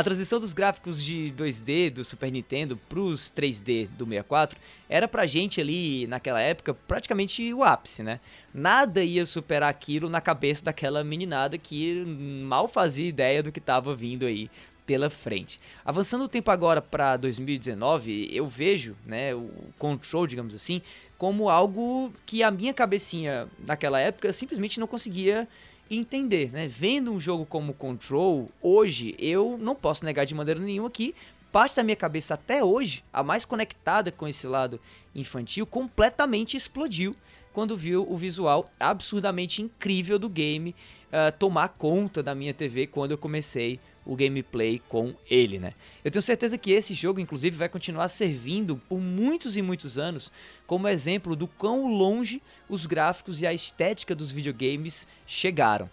A 0.00 0.02
transição 0.02 0.40
dos 0.40 0.54
gráficos 0.54 1.04
de 1.04 1.30
2D 1.36 1.90
do 1.90 2.02
Super 2.06 2.32
Nintendo 2.32 2.74
para 2.88 2.98
os 2.98 3.30
3D 3.30 3.86
do 3.98 4.06
64 4.06 4.58
era 4.88 5.06
pra 5.06 5.26
gente 5.26 5.60
ali 5.60 6.06
naquela 6.06 6.40
época 6.40 6.72
praticamente 6.72 7.52
o 7.52 7.62
ápice, 7.62 8.02
né? 8.02 8.18
Nada 8.54 9.04
ia 9.04 9.26
superar 9.26 9.68
aquilo 9.68 10.08
na 10.08 10.18
cabeça 10.18 10.64
daquela 10.64 11.04
meninada 11.04 11.58
que 11.58 12.02
mal 12.46 12.66
fazia 12.66 13.06
ideia 13.06 13.42
do 13.42 13.52
que 13.52 13.58
estava 13.58 13.94
vindo 13.94 14.24
aí 14.24 14.48
pela 14.86 15.10
frente. 15.10 15.60
Avançando 15.84 16.24
o 16.24 16.28
tempo 16.28 16.50
agora 16.50 16.80
para 16.80 17.18
2019, 17.18 18.30
eu 18.32 18.48
vejo, 18.48 18.96
né, 19.04 19.34
o 19.34 19.50
Control, 19.78 20.26
digamos 20.26 20.54
assim, 20.54 20.80
como 21.18 21.50
algo 21.50 22.10
que 22.24 22.42
a 22.42 22.50
minha 22.50 22.72
cabecinha 22.72 23.48
naquela 23.66 24.00
época 24.00 24.32
simplesmente 24.32 24.80
não 24.80 24.86
conseguia 24.86 25.46
entender, 25.90 26.52
né? 26.52 26.68
Vendo 26.68 27.12
um 27.12 27.18
jogo 27.18 27.44
como 27.44 27.74
Control, 27.74 28.48
hoje, 28.62 29.14
eu 29.18 29.58
não 29.58 29.74
posso 29.74 30.04
negar 30.04 30.24
de 30.24 30.34
maneira 30.34 30.60
nenhuma 30.60 30.88
que 30.88 31.14
parte 31.50 31.74
da 31.74 31.82
minha 31.82 31.96
cabeça 31.96 32.34
até 32.34 32.62
hoje, 32.62 33.02
a 33.12 33.22
mais 33.22 33.44
conectada 33.44 34.12
com 34.12 34.28
esse 34.28 34.46
lado 34.46 34.80
infantil, 35.14 35.66
completamente 35.66 36.56
explodiu 36.56 37.16
quando 37.52 37.76
viu 37.76 38.06
o 38.08 38.16
visual 38.16 38.70
absurdamente 38.78 39.60
incrível 39.60 40.18
do 40.18 40.28
game 40.28 40.74
uh, 41.08 41.36
tomar 41.36 41.70
conta 41.70 42.22
da 42.22 42.34
minha 42.34 42.54
TV 42.54 42.86
quando 42.86 43.10
eu 43.10 43.18
comecei 43.18 43.80
o 44.10 44.16
gameplay 44.16 44.82
com 44.88 45.14
ele, 45.30 45.60
né? 45.60 45.72
Eu 46.04 46.10
tenho 46.10 46.20
certeza 46.20 46.58
que 46.58 46.72
esse 46.72 46.94
jogo, 46.94 47.20
inclusive, 47.20 47.56
vai 47.56 47.68
continuar 47.68 48.08
servindo 48.08 48.76
por 48.88 48.98
muitos 48.98 49.56
e 49.56 49.62
muitos 49.62 49.98
anos 49.98 50.32
como 50.66 50.88
exemplo 50.88 51.36
do 51.36 51.46
quão 51.46 51.86
longe 51.86 52.42
os 52.68 52.86
gráficos 52.86 53.40
e 53.40 53.46
a 53.46 53.54
estética 53.54 54.12
dos 54.12 54.32
videogames 54.32 55.06
chegaram. 55.28 55.88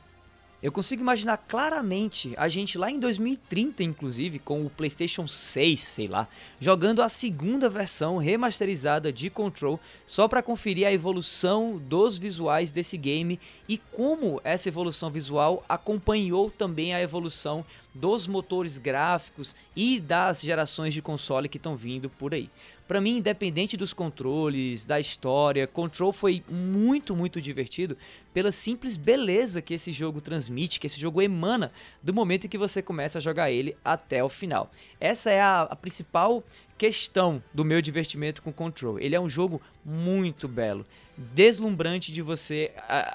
Eu 0.61 0.71
consigo 0.71 1.03
imaginar 1.03 1.37
claramente 1.37 2.33
a 2.35 2.49
gente 2.49 2.79
lá 2.79 2.89
em 2.89 2.99
2030, 2.99 3.83
inclusive, 3.83 4.39
com 4.39 4.65
o 4.65 4.71
PlayStation 4.71 5.27
6, 5.27 5.79
sei 5.79 6.07
lá, 6.07 6.27
jogando 6.59 7.03
a 7.03 7.09
segunda 7.09 7.69
versão 7.69 8.17
remasterizada 8.17 9.13
de 9.13 9.29
Control 9.29 9.79
só 10.03 10.27
para 10.27 10.41
conferir 10.41 10.87
a 10.87 10.91
evolução 10.91 11.77
dos 11.77 12.17
visuais 12.17 12.71
desse 12.71 12.97
game 12.97 13.39
e 13.69 13.77
como 13.77 14.41
essa 14.43 14.67
evolução 14.67 15.11
visual 15.11 15.63
acompanhou 15.69 16.49
também 16.49 16.91
a 16.91 17.01
evolução 17.03 17.63
dos 17.93 18.25
motores 18.25 18.79
gráficos 18.79 19.55
e 19.75 19.99
das 19.99 20.41
gerações 20.41 20.91
de 20.91 21.03
console 21.03 21.47
que 21.47 21.57
estão 21.57 21.75
vindo 21.75 22.09
por 22.09 22.33
aí. 22.33 22.49
Para 22.88 23.02
mim, 23.02 23.17
independente 23.17 23.76
dos 23.76 23.91
controles, 23.91 24.86
da 24.86 24.97
história, 24.97 25.67
Control 25.67 26.13
foi 26.13 26.41
muito, 26.50 27.13
muito 27.13 27.41
divertido 27.41 27.97
pela 28.34 28.50
simples 28.50 28.95
beleza 28.95 29.62
que 29.62 29.73
esse 29.73 29.91
jogo 29.91 30.21
transmite, 30.21 30.80
que 30.80 30.88
esse 30.88 30.97
jogo 30.97 31.21
emana 31.21 31.71
do 32.02 32.13
momento 32.13 32.45
em 32.45 32.50
que 32.50 32.58
você 32.58 32.82
começa 32.82 33.17
a 33.17 33.21
jogar 33.21 33.52
ele 33.52 33.76
até 33.84 34.23
o 34.23 34.30
final. 34.30 34.71
Essa 35.02 35.32
é 35.32 35.41
a, 35.41 35.63
a 35.63 35.76
principal 35.76 36.41
questão 36.78 37.43
do 37.54 37.65
meu 37.65 37.82
divertimento 37.82 38.41
com 38.41 38.54
Control. 38.54 38.97
Ele 39.00 39.15
é 39.15 39.19
um 39.19 39.30
jogo 39.30 39.62
muito 39.84 40.47
belo, 40.47 40.86
deslumbrante 41.17 42.13
de 42.13 42.21
você 42.21 42.71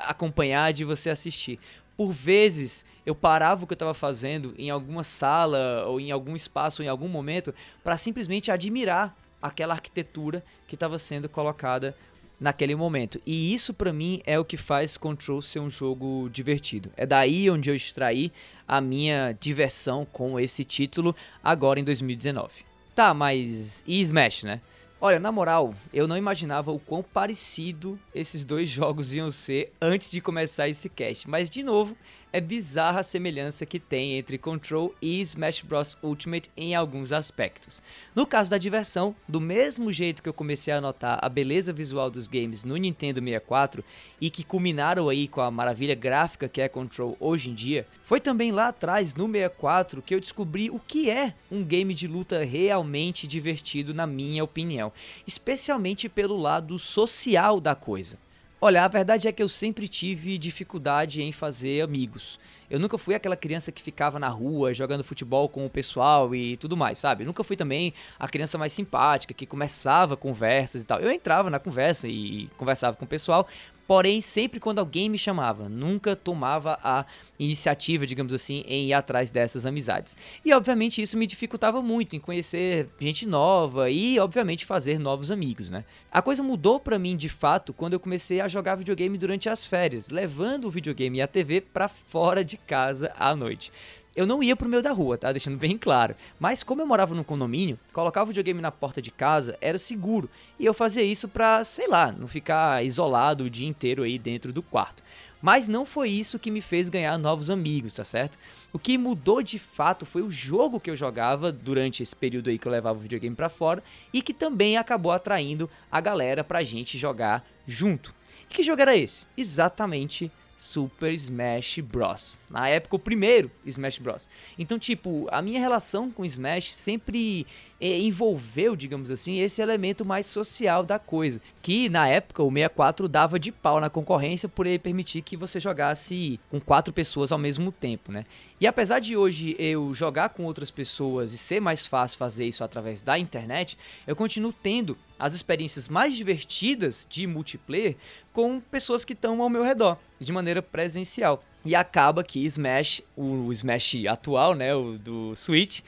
acompanhar, 0.06 0.74
de 0.74 0.84
você 0.84 1.08
assistir. 1.08 1.58
Por 1.96 2.12
vezes 2.12 2.84
eu 3.06 3.14
parava 3.14 3.64
o 3.64 3.66
que 3.66 3.72
eu 3.72 3.76
estava 3.76 3.94
fazendo 3.94 4.54
em 4.58 4.68
alguma 4.68 5.02
sala 5.02 5.86
ou 5.86 5.98
em 5.98 6.10
algum 6.10 6.36
espaço, 6.36 6.82
ou 6.82 6.86
em 6.86 6.88
algum 6.90 7.08
momento, 7.08 7.54
para 7.82 7.96
simplesmente 7.96 8.50
admirar 8.50 9.16
aquela 9.42 9.74
arquitetura 9.74 10.44
que 10.66 10.76
estava 10.76 10.98
sendo 10.98 11.28
colocada 11.28 11.94
naquele 12.42 12.74
momento. 12.74 13.20
E 13.24 13.54
isso 13.54 13.72
para 13.72 13.92
mim 13.92 14.20
é 14.26 14.38
o 14.38 14.44
que 14.44 14.56
faz 14.56 14.96
Control 14.96 15.40
ser 15.40 15.60
um 15.60 15.70
jogo 15.70 16.28
divertido. 16.30 16.90
É 16.96 17.06
daí 17.06 17.48
onde 17.48 17.70
eu 17.70 17.74
extraí 17.74 18.32
a 18.66 18.80
minha 18.80 19.36
diversão 19.40 20.06
com 20.10 20.38
esse 20.38 20.64
título 20.64 21.14
agora 21.42 21.78
em 21.78 21.84
2019. 21.84 22.64
Tá, 22.94 23.14
mas 23.14 23.82
e 23.86 24.00
Smash, 24.00 24.42
né? 24.42 24.60
Olha, 25.00 25.18
na 25.18 25.32
moral, 25.32 25.74
eu 25.92 26.06
não 26.06 26.16
imaginava 26.16 26.70
o 26.70 26.78
quão 26.78 27.02
parecido 27.02 27.98
esses 28.14 28.44
dois 28.44 28.68
jogos 28.70 29.14
iam 29.14 29.30
ser 29.30 29.72
antes 29.80 30.10
de 30.10 30.20
começar 30.20 30.68
esse 30.68 30.88
cast, 30.88 31.28
mas 31.28 31.50
de 31.50 31.62
novo, 31.62 31.96
é 32.32 32.40
bizarra 32.40 33.00
a 33.00 33.02
semelhança 33.04 33.66
que 33.66 33.78
tem 33.78 34.16
entre 34.16 34.38
Control 34.38 34.94
e 35.02 35.20
Smash 35.20 35.60
Bros 35.60 35.96
Ultimate 36.02 36.50
em 36.56 36.74
alguns 36.74 37.12
aspectos. 37.12 37.82
No 38.14 38.26
caso 38.26 38.50
da 38.50 38.56
diversão, 38.56 39.14
do 39.28 39.40
mesmo 39.40 39.92
jeito 39.92 40.22
que 40.22 40.28
eu 40.28 40.32
comecei 40.32 40.72
a 40.72 40.80
notar 40.80 41.18
a 41.20 41.28
beleza 41.28 41.72
visual 41.72 42.10
dos 42.10 42.26
games 42.26 42.64
no 42.64 42.76
Nintendo 42.76 43.20
64 43.20 43.84
e 44.20 44.30
que 44.30 44.42
culminaram 44.42 45.08
aí 45.08 45.28
com 45.28 45.42
a 45.42 45.50
maravilha 45.50 45.94
gráfica 45.94 46.48
que 46.48 46.62
é 46.62 46.68
Control 46.68 47.16
hoje 47.20 47.50
em 47.50 47.54
dia, 47.54 47.86
foi 48.02 48.18
também 48.18 48.50
lá 48.50 48.68
atrás 48.68 49.14
no 49.14 49.26
64 49.26 50.00
que 50.00 50.14
eu 50.14 50.20
descobri 50.20 50.70
o 50.70 50.78
que 50.78 51.10
é 51.10 51.34
um 51.50 51.62
game 51.62 51.92
de 51.92 52.06
luta 52.06 52.42
realmente 52.44 53.26
divertido 53.26 53.92
na 53.92 54.06
minha 54.06 54.42
opinião, 54.42 54.90
especialmente 55.26 56.08
pelo 56.08 56.38
lado 56.38 56.78
social 56.78 57.60
da 57.60 57.74
coisa. 57.74 58.18
Olha, 58.64 58.84
a 58.84 58.86
verdade 58.86 59.26
é 59.26 59.32
que 59.32 59.42
eu 59.42 59.48
sempre 59.48 59.88
tive 59.88 60.38
dificuldade 60.38 61.20
em 61.20 61.32
fazer 61.32 61.80
amigos. 61.80 62.38
Eu 62.70 62.78
nunca 62.78 62.96
fui 62.96 63.12
aquela 63.12 63.34
criança 63.34 63.72
que 63.72 63.82
ficava 63.82 64.20
na 64.20 64.28
rua 64.28 64.72
jogando 64.72 65.02
futebol 65.02 65.48
com 65.48 65.66
o 65.66 65.68
pessoal 65.68 66.32
e 66.32 66.56
tudo 66.58 66.76
mais, 66.76 67.00
sabe? 67.00 67.24
Eu 67.24 67.26
nunca 67.26 67.42
fui 67.42 67.56
também 67.56 67.92
a 68.20 68.28
criança 68.28 68.56
mais 68.56 68.72
simpática 68.72 69.34
que 69.34 69.46
começava 69.46 70.16
conversas 70.16 70.82
e 70.82 70.86
tal. 70.86 71.00
Eu 71.00 71.10
entrava 71.10 71.50
na 71.50 71.58
conversa 71.58 72.06
e 72.06 72.48
conversava 72.56 72.96
com 72.96 73.04
o 73.04 73.08
pessoal, 73.08 73.48
porém 73.86 74.20
sempre 74.20 74.60
quando 74.60 74.78
alguém 74.78 75.08
me 75.08 75.18
chamava, 75.18 75.68
nunca 75.68 76.14
tomava 76.16 76.78
a 76.82 77.04
iniciativa, 77.38 78.06
digamos 78.06 78.32
assim, 78.32 78.64
em 78.66 78.88
ir 78.88 78.92
atrás 78.92 79.30
dessas 79.30 79.66
amizades. 79.66 80.16
E 80.44 80.52
obviamente 80.52 81.02
isso 81.02 81.18
me 81.18 81.26
dificultava 81.26 81.82
muito 81.82 82.14
em 82.14 82.20
conhecer 82.20 82.88
gente 82.98 83.26
nova 83.26 83.90
e 83.90 84.18
obviamente 84.18 84.64
fazer 84.64 84.98
novos 84.98 85.30
amigos, 85.30 85.70
né? 85.70 85.84
A 86.10 86.22
coisa 86.22 86.42
mudou 86.42 86.78
para 86.78 86.98
mim 86.98 87.16
de 87.16 87.28
fato 87.28 87.72
quando 87.72 87.94
eu 87.94 88.00
comecei 88.00 88.40
a 88.40 88.48
jogar 88.48 88.76
videogame 88.76 89.18
durante 89.18 89.48
as 89.48 89.66
férias, 89.66 90.10
levando 90.10 90.66
o 90.66 90.70
videogame 90.70 91.18
e 91.18 91.22
a 91.22 91.26
TV 91.26 91.60
para 91.60 91.88
fora 91.88 92.44
de 92.44 92.56
casa 92.56 93.12
à 93.18 93.34
noite. 93.34 93.72
Eu 94.14 94.26
não 94.26 94.42
ia 94.42 94.54
pro 94.54 94.68
meio 94.68 94.82
da 94.82 94.92
rua, 94.92 95.16
tá? 95.16 95.32
Deixando 95.32 95.56
bem 95.56 95.78
claro. 95.78 96.14
Mas 96.38 96.62
como 96.62 96.82
eu 96.82 96.86
morava 96.86 97.14
num 97.14 97.24
condomínio, 97.24 97.78
colocava 97.92 98.24
o 98.24 98.28
videogame 98.28 98.60
na 98.60 98.70
porta 98.70 99.00
de 99.00 99.10
casa, 99.10 99.56
era 99.60 99.78
seguro. 99.78 100.28
E 100.58 100.66
eu 100.66 100.74
fazia 100.74 101.02
isso 101.02 101.28
pra, 101.28 101.64
sei 101.64 101.88
lá, 101.88 102.12
não 102.12 102.28
ficar 102.28 102.84
isolado 102.84 103.44
o 103.44 103.50
dia 103.50 103.66
inteiro 103.66 104.02
aí 104.02 104.18
dentro 104.18 104.52
do 104.52 104.62
quarto. 104.62 105.02
Mas 105.40 105.66
não 105.66 105.84
foi 105.84 106.08
isso 106.08 106.38
que 106.38 106.52
me 106.52 106.60
fez 106.60 106.88
ganhar 106.88 107.18
novos 107.18 107.50
amigos, 107.50 107.94
tá 107.94 108.04
certo? 108.04 108.38
O 108.72 108.78
que 108.78 108.96
mudou 108.96 109.42
de 109.42 109.58
fato 109.58 110.06
foi 110.06 110.22
o 110.22 110.30
jogo 110.30 110.78
que 110.78 110.88
eu 110.88 110.94
jogava 110.94 111.50
durante 111.50 112.02
esse 112.02 112.14
período 112.14 112.48
aí 112.48 112.58
que 112.58 112.68
eu 112.68 112.72
levava 112.72 112.98
o 112.98 113.02
videogame 113.02 113.34
para 113.34 113.48
fora 113.48 113.82
e 114.12 114.22
que 114.22 114.32
também 114.32 114.76
acabou 114.76 115.10
atraindo 115.10 115.68
a 115.90 116.00
galera 116.00 116.44
pra 116.44 116.62
gente 116.62 116.96
jogar 116.96 117.44
junto. 117.66 118.14
E 118.48 118.54
que 118.54 118.62
jogo 118.62 118.82
era 118.82 118.96
esse? 118.96 119.26
Exatamente 119.36 120.30
Super 120.62 121.12
Smash 121.12 121.80
Bros. 121.80 122.38
Na 122.48 122.68
época, 122.68 122.94
o 122.94 122.98
primeiro 122.98 123.50
Smash 123.66 123.98
Bros. 123.98 124.30
Então, 124.56 124.78
tipo, 124.78 125.26
a 125.32 125.42
minha 125.42 125.58
relação 125.58 126.08
com 126.08 126.24
Smash 126.24 126.72
sempre 126.72 127.44
envolveu, 127.82 128.76
digamos 128.76 129.10
assim, 129.10 129.40
esse 129.40 129.60
elemento 129.60 130.04
mais 130.04 130.26
social 130.26 130.84
da 130.84 130.98
coisa. 130.98 131.40
Que 131.60 131.88
na 131.88 132.06
época 132.08 132.42
o 132.42 132.50
64 132.50 133.08
dava 133.08 133.38
de 133.38 133.50
pau 133.50 133.80
na 133.80 133.90
concorrência 133.90 134.48
por 134.48 134.66
ele 134.66 134.78
permitir 134.78 135.22
que 135.22 135.36
você 135.36 135.58
jogasse 135.58 136.38
com 136.48 136.60
quatro 136.60 136.94
pessoas 136.94 137.32
ao 137.32 137.38
mesmo 137.38 137.72
tempo, 137.72 138.12
né? 138.12 138.24
E 138.60 138.66
apesar 138.66 139.00
de 139.00 139.16
hoje 139.16 139.56
eu 139.58 139.92
jogar 139.92 140.28
com 140.28 140.44
outras 140.44 140.70
pessoas 140.70 141.32
e 141.32 141.38
ser 141.38 141.60
mais 141.60 141.86
fácil 141.86 142.18
fazer 142.18 142.44
isso 142.44 142.62
através 142.62 143.02
da 143.02 143.18
internet, 143.18 143.76
eu 144.06 144.14
continuo 144.14 144.52
tendo 144.52 144.96
as 145.18 145.34
experiências 145.34 145.88
mais 145.88 146.14
divertidas 146.16 147.06
de 147.10 147.26
multiplayer 147.26 147.96
com 148.32 148.60
pessoas 148.60 149.04
que 149.04 149.12
estão 149.12 149.42
ao 149.42 149.50
meu 149.50 149.62
redor, 149.62 149.98
de 150.20 150.32
maneira 150.32 150.62
presencial. 150.62 151.42
E 151.64 151.74
acaba 151.74 152.24
que 152.24 152.44
Smash, 152.44 153.02
o 153.16 153.52
Smash 153.52 154.06
atual, 154.08 154.54
né, 154.54 154.74
o 154.74 154.98
do 154.98 155.34
Switch, 155.36 155.80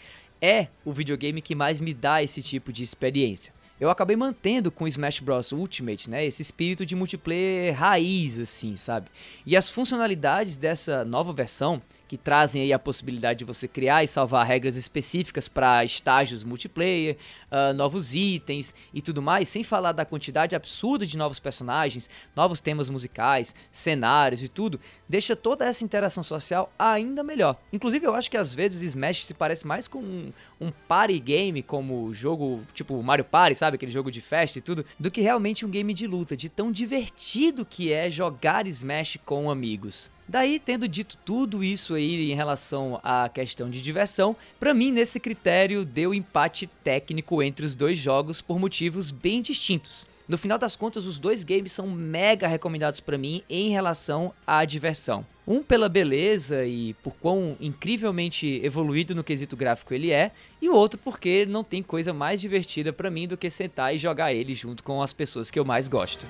é 0.44 0.68
o 0.85 0.92
videogame 0.92 1.40
que 1.40 1.54
mais 1.54 1.80
me 1.80 1.94
dá 1.94 2.22
esse 2.22 2.42
tipo 2.42 2.70
de 2.70 2.83
experiência. 2.83 3.54
Eu 3.80 3.90
acabei 3.90 4.14
mantendo 4.14 4.70
com 4.70 4.87
Smash 4.87 5.20
Bros 5.20 5.52
Ultimate, 5.52 6.09
né, 6.09 6.24
esse 6.24 6.42
espírito 6.42 6.85
de 6.87 6.94
multiplayer 6.94 7.74
raiz 7.74 8.38
assim, 8.38 8.76
sabe? 8.76 9.09
E 9.44 9.57
as 9.57 9.70
funcionalidades 9.70 10.54
dessa 10.54 11.04
nova 11.04 11.33
versão 11.33 11.83
que 12.14 12.18
trazem 12.18 12.62
aí 12.62 12.72
a 12.72 12.79
possibilidade 12.79 13.40
de 13.40 13.44
você 13.44 13.66
criar 13.66 14.05
e 14.05 14.07
salvar 14.07 14.46
regras 14.46 14.77
específicas 14.77 15.48
para 15.48 15.85
estágios 15.85 16.44
multiplayer, 16.44 17.16
uh, 17.50 17.74
novos 17.74 18.14
itens 18.14 18.72
e 18.92 19.03
tudo 19.03 19.20
mais, 19.20 19.48
sem 19.48 19.64
falar 19.64 19.90
da 19.90 20.05
quantidade 20.05 20.55
absurda 20.55 21.05
de 21.05 21.18
novos 21.18 21.40
personagens, 21.40 22.09
novos 22.37 22.61
temas 22.61 22.88
musicais, 22.88 23.53
cenários 23.72 24.44
e 24.44 24.48
tudo, 24.48 24.79
deixa 25.09 25.35
toda 25.35 25.64
essa 25.64 25.83
interação 25.83 26.22
social 26.22 26.72
ainda 26.79 27.24
melhor. 27.24 27.57
Inclusive, 27.72 28.07
eu 28.07 28.14
acho 28.14 28.31
que 28.31 28.37
às 28.37 28.55
vezes 28.55 28.81
Smash 28.83 29.24
se 29.24 29.35
parece 29.35 29.66
mais 29.66 29.88
com 29.88 29.98
um, 29.98 30.33
um 30.64 30.72
party 30.88 31.18
game, 31.18 31.62
como 31.62 32.12
jogo 32.14 32.62
tipo 32.72 33.00
Mario 33.03 33.24
Party, 33.24 33.55
sabe? 33.55 33.77
Aquele 33.77 33.92
jogo 33.92 34.11
de 34.11 34.20
festa 34.20 34.59
e 34.59 34.62
tudo, 34.62 34.85
do 34.98 35.11
que 35.11 35.20
realmente 35.20 35.64
um 35.64 35.70
game 35.70 35.92
de 35.92 36.07
luta, 36.07 36.37
de 36.37 36.48
tão 36.48 36.72
divertido 36.72 37.64
que 37.64 37.92
é 37.92 38.11
jogar 38.11 38.66
Smash 38.66 39.18
com 39.24 39.50
amigos. 39.50 40.11
Daí, 40.27 40.59
tendo 40.59 40.88
dito 40.88 41.18
tudo 41.24 41.62
isso 41.62 41.94
aí 41.94 42.33
em 42.33 42.35
relação 42.35 42.98
à 43.03 43.29
questão 43.29 43.68
de 43.68 43.83
diversão, 43.83 44.35
para 44.59 44.72
mim 44.72 44.90
nesse 44.90 45.20
critério 45.20 45.85
deu 45.85 46.14
empate 46.14 46.66
técnico 46.83 47.42
entre 47.42 47.66
os 47.66 47.74
dois 47.74 47.98
jogos 47.98 48.40
por 48.40 48.59
motivos 48.59 49.11
bem 49.11 49.42
distintos. 49.42 50.07
No 50.26 50.38
final 50.38 50.56
das 50.56 50.74
contas, 50.74 51.04
os 51.04 51.18
dois 51.18 51.44
games 51.44 51.72
são 51.72 51.87
mega 51.87 52.48
recomendados 52.48 52.98
para 52.98 53.18
mim 53.18 53.42
em 53.48 53.68
relação 53.68 54.32
à 54.46 54.64
diversão. 54.64 55.26
Um 55.46 55.62
pela 55.62 55.87
beleza 55.87 56.64
e 56.64 56.94
por 57.02 57.14
quão 57.16 57.54
incrivelmente 57.60 58.58
evoluído 58.64 59.14
no 59.14 59.22
quesito 59.22 59.54
gráfico 59.54 59.92
ele 59.92 60.10
é, 60.10 60.30
e 60.62 60.70
o 60.70 60.74
outro 60.74 60.98
porque 60.98 61.44
não 61.44 61.62
tem 61.62 61.82
coisa 61.82 62.14
mais 62.14 62.40
divertida 62.40 62.90
para 62.90 63.10
mim 63.10 63.28
do 63.28 63.37
que 63.37 63.50
sentar 63.50 63.94
e 63.94 63.98
jogar 63.98 64.32
ele 64.32 64.54
junto 64.54 64.82
com 64.82 65.02
as 65.02 65.12
pessoas 65.12 65.50
que 65.50 65.58
eu 65.58 65.64
mais 65.64 65.88
gosto. 65.88 66.26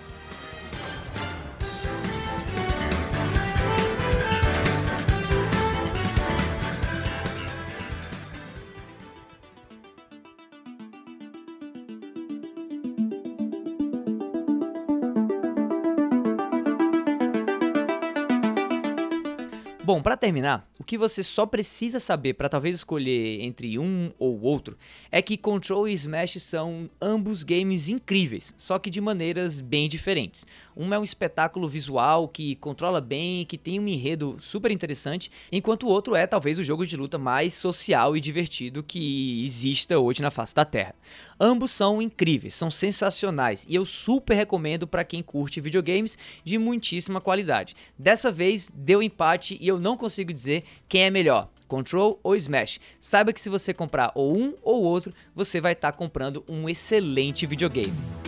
Terminar, 20.25 20.67
o 20.79 20.83
que 20.83 20.97
você 20.97 21.23
só 21.23 21.45
precisa 21.45 22.01
saber 22.01 22.33
para 22.33 22.49
talvez 22.49 22.79
escolher 22.79 23.43
entre 23.43 23.79
um 23.79 24.11
ou 24.19 24.41
outro 24.41 24.77
é 25.13 25.21
que 25.21 25.37
Control 25.37 25.87
e 25.87 25.93
Smash 25.93 26.43
são 26.43 26.89
ambos 27.01 27.45
games 27.45 27.91
incríveis, 27.91 28.55
só 28.57 28.79
que 28.79 28.89
de 28.89 29.03
maneiras 29.03 29.61
bem 29.61 29.87
diferentes. 29.87 30.47
Um 30.75 30.93
é 30.95 30.99
um 30.99 31.05
espetáculo 31.05 31.69
visual 31.69 32.27
que 32.27 32.57
controla 32.57 33.03
bem 33.03 33.43
e 33.43 33.45
que 33.45 33.59
tem 33.59 33.79
um 33.79 33.87
enredo 33.87 34.39
super 34.41 34.71
interessante, 34.71 35.31
enquanto 35.53 35.85
o 35.85 35.91
outro 35.91 36.17
é 36.17 36.27
talvez 36.27 36.59
o 36.59 36.65
jogo 36.65 36.87
de 36.87 36.97
luta 36.97 37.19
mais 37.19 37.53
social 37.53 38.17
e 38.17 38.21
divertido 38.21 38.83
que 38.83 39.45
exista 39.45 39.99
hoje 39.99 40.23
na 40.23 40.31
face 40.31 40.55
da 40.55 40.65
Terra. 40.65 40.95
Ambos 41.39 41.71
são 41.71 42.01
incríveis, 42.01 42.55
são 42.55 42.71
sensacionais 42.71 43.67
e 43.69 43.75
eu 43.75 43.85
super 43.85 44.35
recomendo 44.35 44.87
para 44.87 45.05
quem 45.05 45.23
curte 45.23 45.61
videogames 45.61 46.17
de 46.43 46.57
muitíssima 46.57 47.21
qualidade. 47.21 47.77
Dessa 47.99 48.33
vez 48.33 48.73
deu 48.75 49.03
empate 49.03 49.59
e 49.61 49.69
eu 49.69 49.79
não 49.79 49.97
consigo 50.15 50.33
dizer 50.33 50.65
quem 50.89 51.03
é 51.03 51.11
melhor. 51.11 51.49
Control 51.67 52.21
ou 52.23 52.37
Smash. 52.37 52.79
Saiba 53.01 53.33
que 53.33 53.41
se 53.41 53.49
você 53.49 53.75
comprar 53.75 54.13
ou 54.15 54.37
um 54.37 54.55
ou 54.63 54.85
outro, 54.85 55.13
você 55.35 55.61
vai 55.61 55.73
estar 55.73 55.91
tá 55.91 55.99
comprando 55.99 56.45
um 56.49 56.69
excelente 56.69 57.47
videogame. 57.47 58.24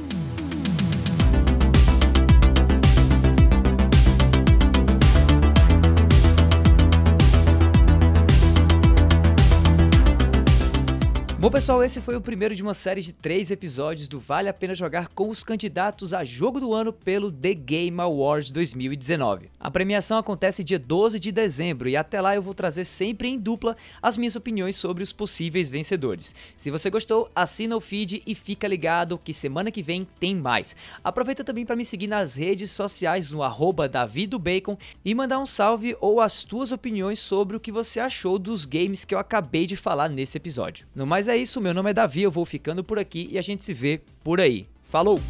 Bom, 11.46 11.52
pessoal, 11.52 11.84
esse 11.84 12.00
foi 12.00 12.16
o 12.16 12.20
primeiro 12.20 12.56
de 12.56 12.62
uma 12.64 12.74
série 12.74 13.00
de 13.00 13.12
três 13.12 13.52
episódios 13.52 14.08
do 14.08 14.18
Vale 14.18 14.48
a 14.48 14.52
Pena 14.52 14.74
Jogar 14.74 15.06
com 15.06 15.28
os 15.28 15.44
candidatos 15.44 16.12
a 16.12 16.24
jogo 16.24 16.58
do 16.58 16.74
ano 16.74 16.92
pelo 16.92 17.30
The 17.30 17.54
Game 17.54 18.00
Awards 18.00 18.50
2019. 18.50 19.48
A 19.60 19.70
premiação 19.70 20.18
acontece 20.18 20.64
dia 20.64 20.76
12 20.76 21.20
de 21.20 21.30
dezembro 21.30 21.88
e 21.88 21.96
até 21.96 22.20
lá 22.20 22.34
eu 22.34 22.42
vou 22.42 22.52
trazer 22.52 22.84
sempre 22.84 23.28
em 23.28 23.38
dupla 23.38 23.76
as 24.02 24.16
minhas 24.16 24.34
opiniões 24.34 24.74
sobre 24.74 25.04
os 25.04 25.12
possíveis 25.12 25.68
vencedores. 25.68 26.34
Se 26.56 26.68
você 26.68 26.90
gostou, 26.90 27.30
assina 27.32 27.76
o 27.76 27.80
feed 27.80 28.24
e 28.26 28.34
fica 28.34 28.66
ligado 28.66 29.16
que 29.16 29.32
semana 29.32 29.70
que 29.70 29.84
vem 29.84 30.04
tem 30.18 30.34
mais. 30.34 30.74
Aproveita 31.04 31.44
também 31.44 31.64
para 31.64 31.76
me 31.76 31.84
seguir 31.84 32.08
nas 32.08 32.34
redes 32.34 32.72
sociais 32.72 33.30
no 33.30 33.44
arroba 33.44 33.88
davidobacon 33.88 34.76
e 35.04 35.14
mandar 35.14 35.38
um 35.38 35.46
salve 35.46 35.96
ou 36.00 36.20
as 36.20 36.42
tuas 36.42 36.72
opiniões 36.72 37.20
sobre 37.20 37.56
o 37.56 37.60
que 37.60 37.70
você 37.70 38.00
achou 38.00 38.36
dos 38.36 38.64
games 38.64 39.04
que 39.04 39.14
eu 39.14 39.18
acabei 39.20 39.64
de 39.64 39.76
falar 39.76 40.08
nesse 40.08 40.36
episódio. 40.36 40.88
No 40.92 41.06
mais 41.06 41.28
é 41.36 41.38
isso, 41.38 41.60
meu 41.60 41.74
nome 41.74 41.90
é 41.90 41.94
Davi, 41.94 42.22
eu 42.22 42.30
vou 42.30 42.46
ficando 42.46 42.82
por 42.82 42.98
aqui 42.98 43.28
e 43.30 43.38
a 43.38 43.42
gente 43.42 43.64
se 43.64 43.74
vê 43.74 44.00
por 44.24 44.40
aí. 44.40 44.66
Falou! 44.82 45.20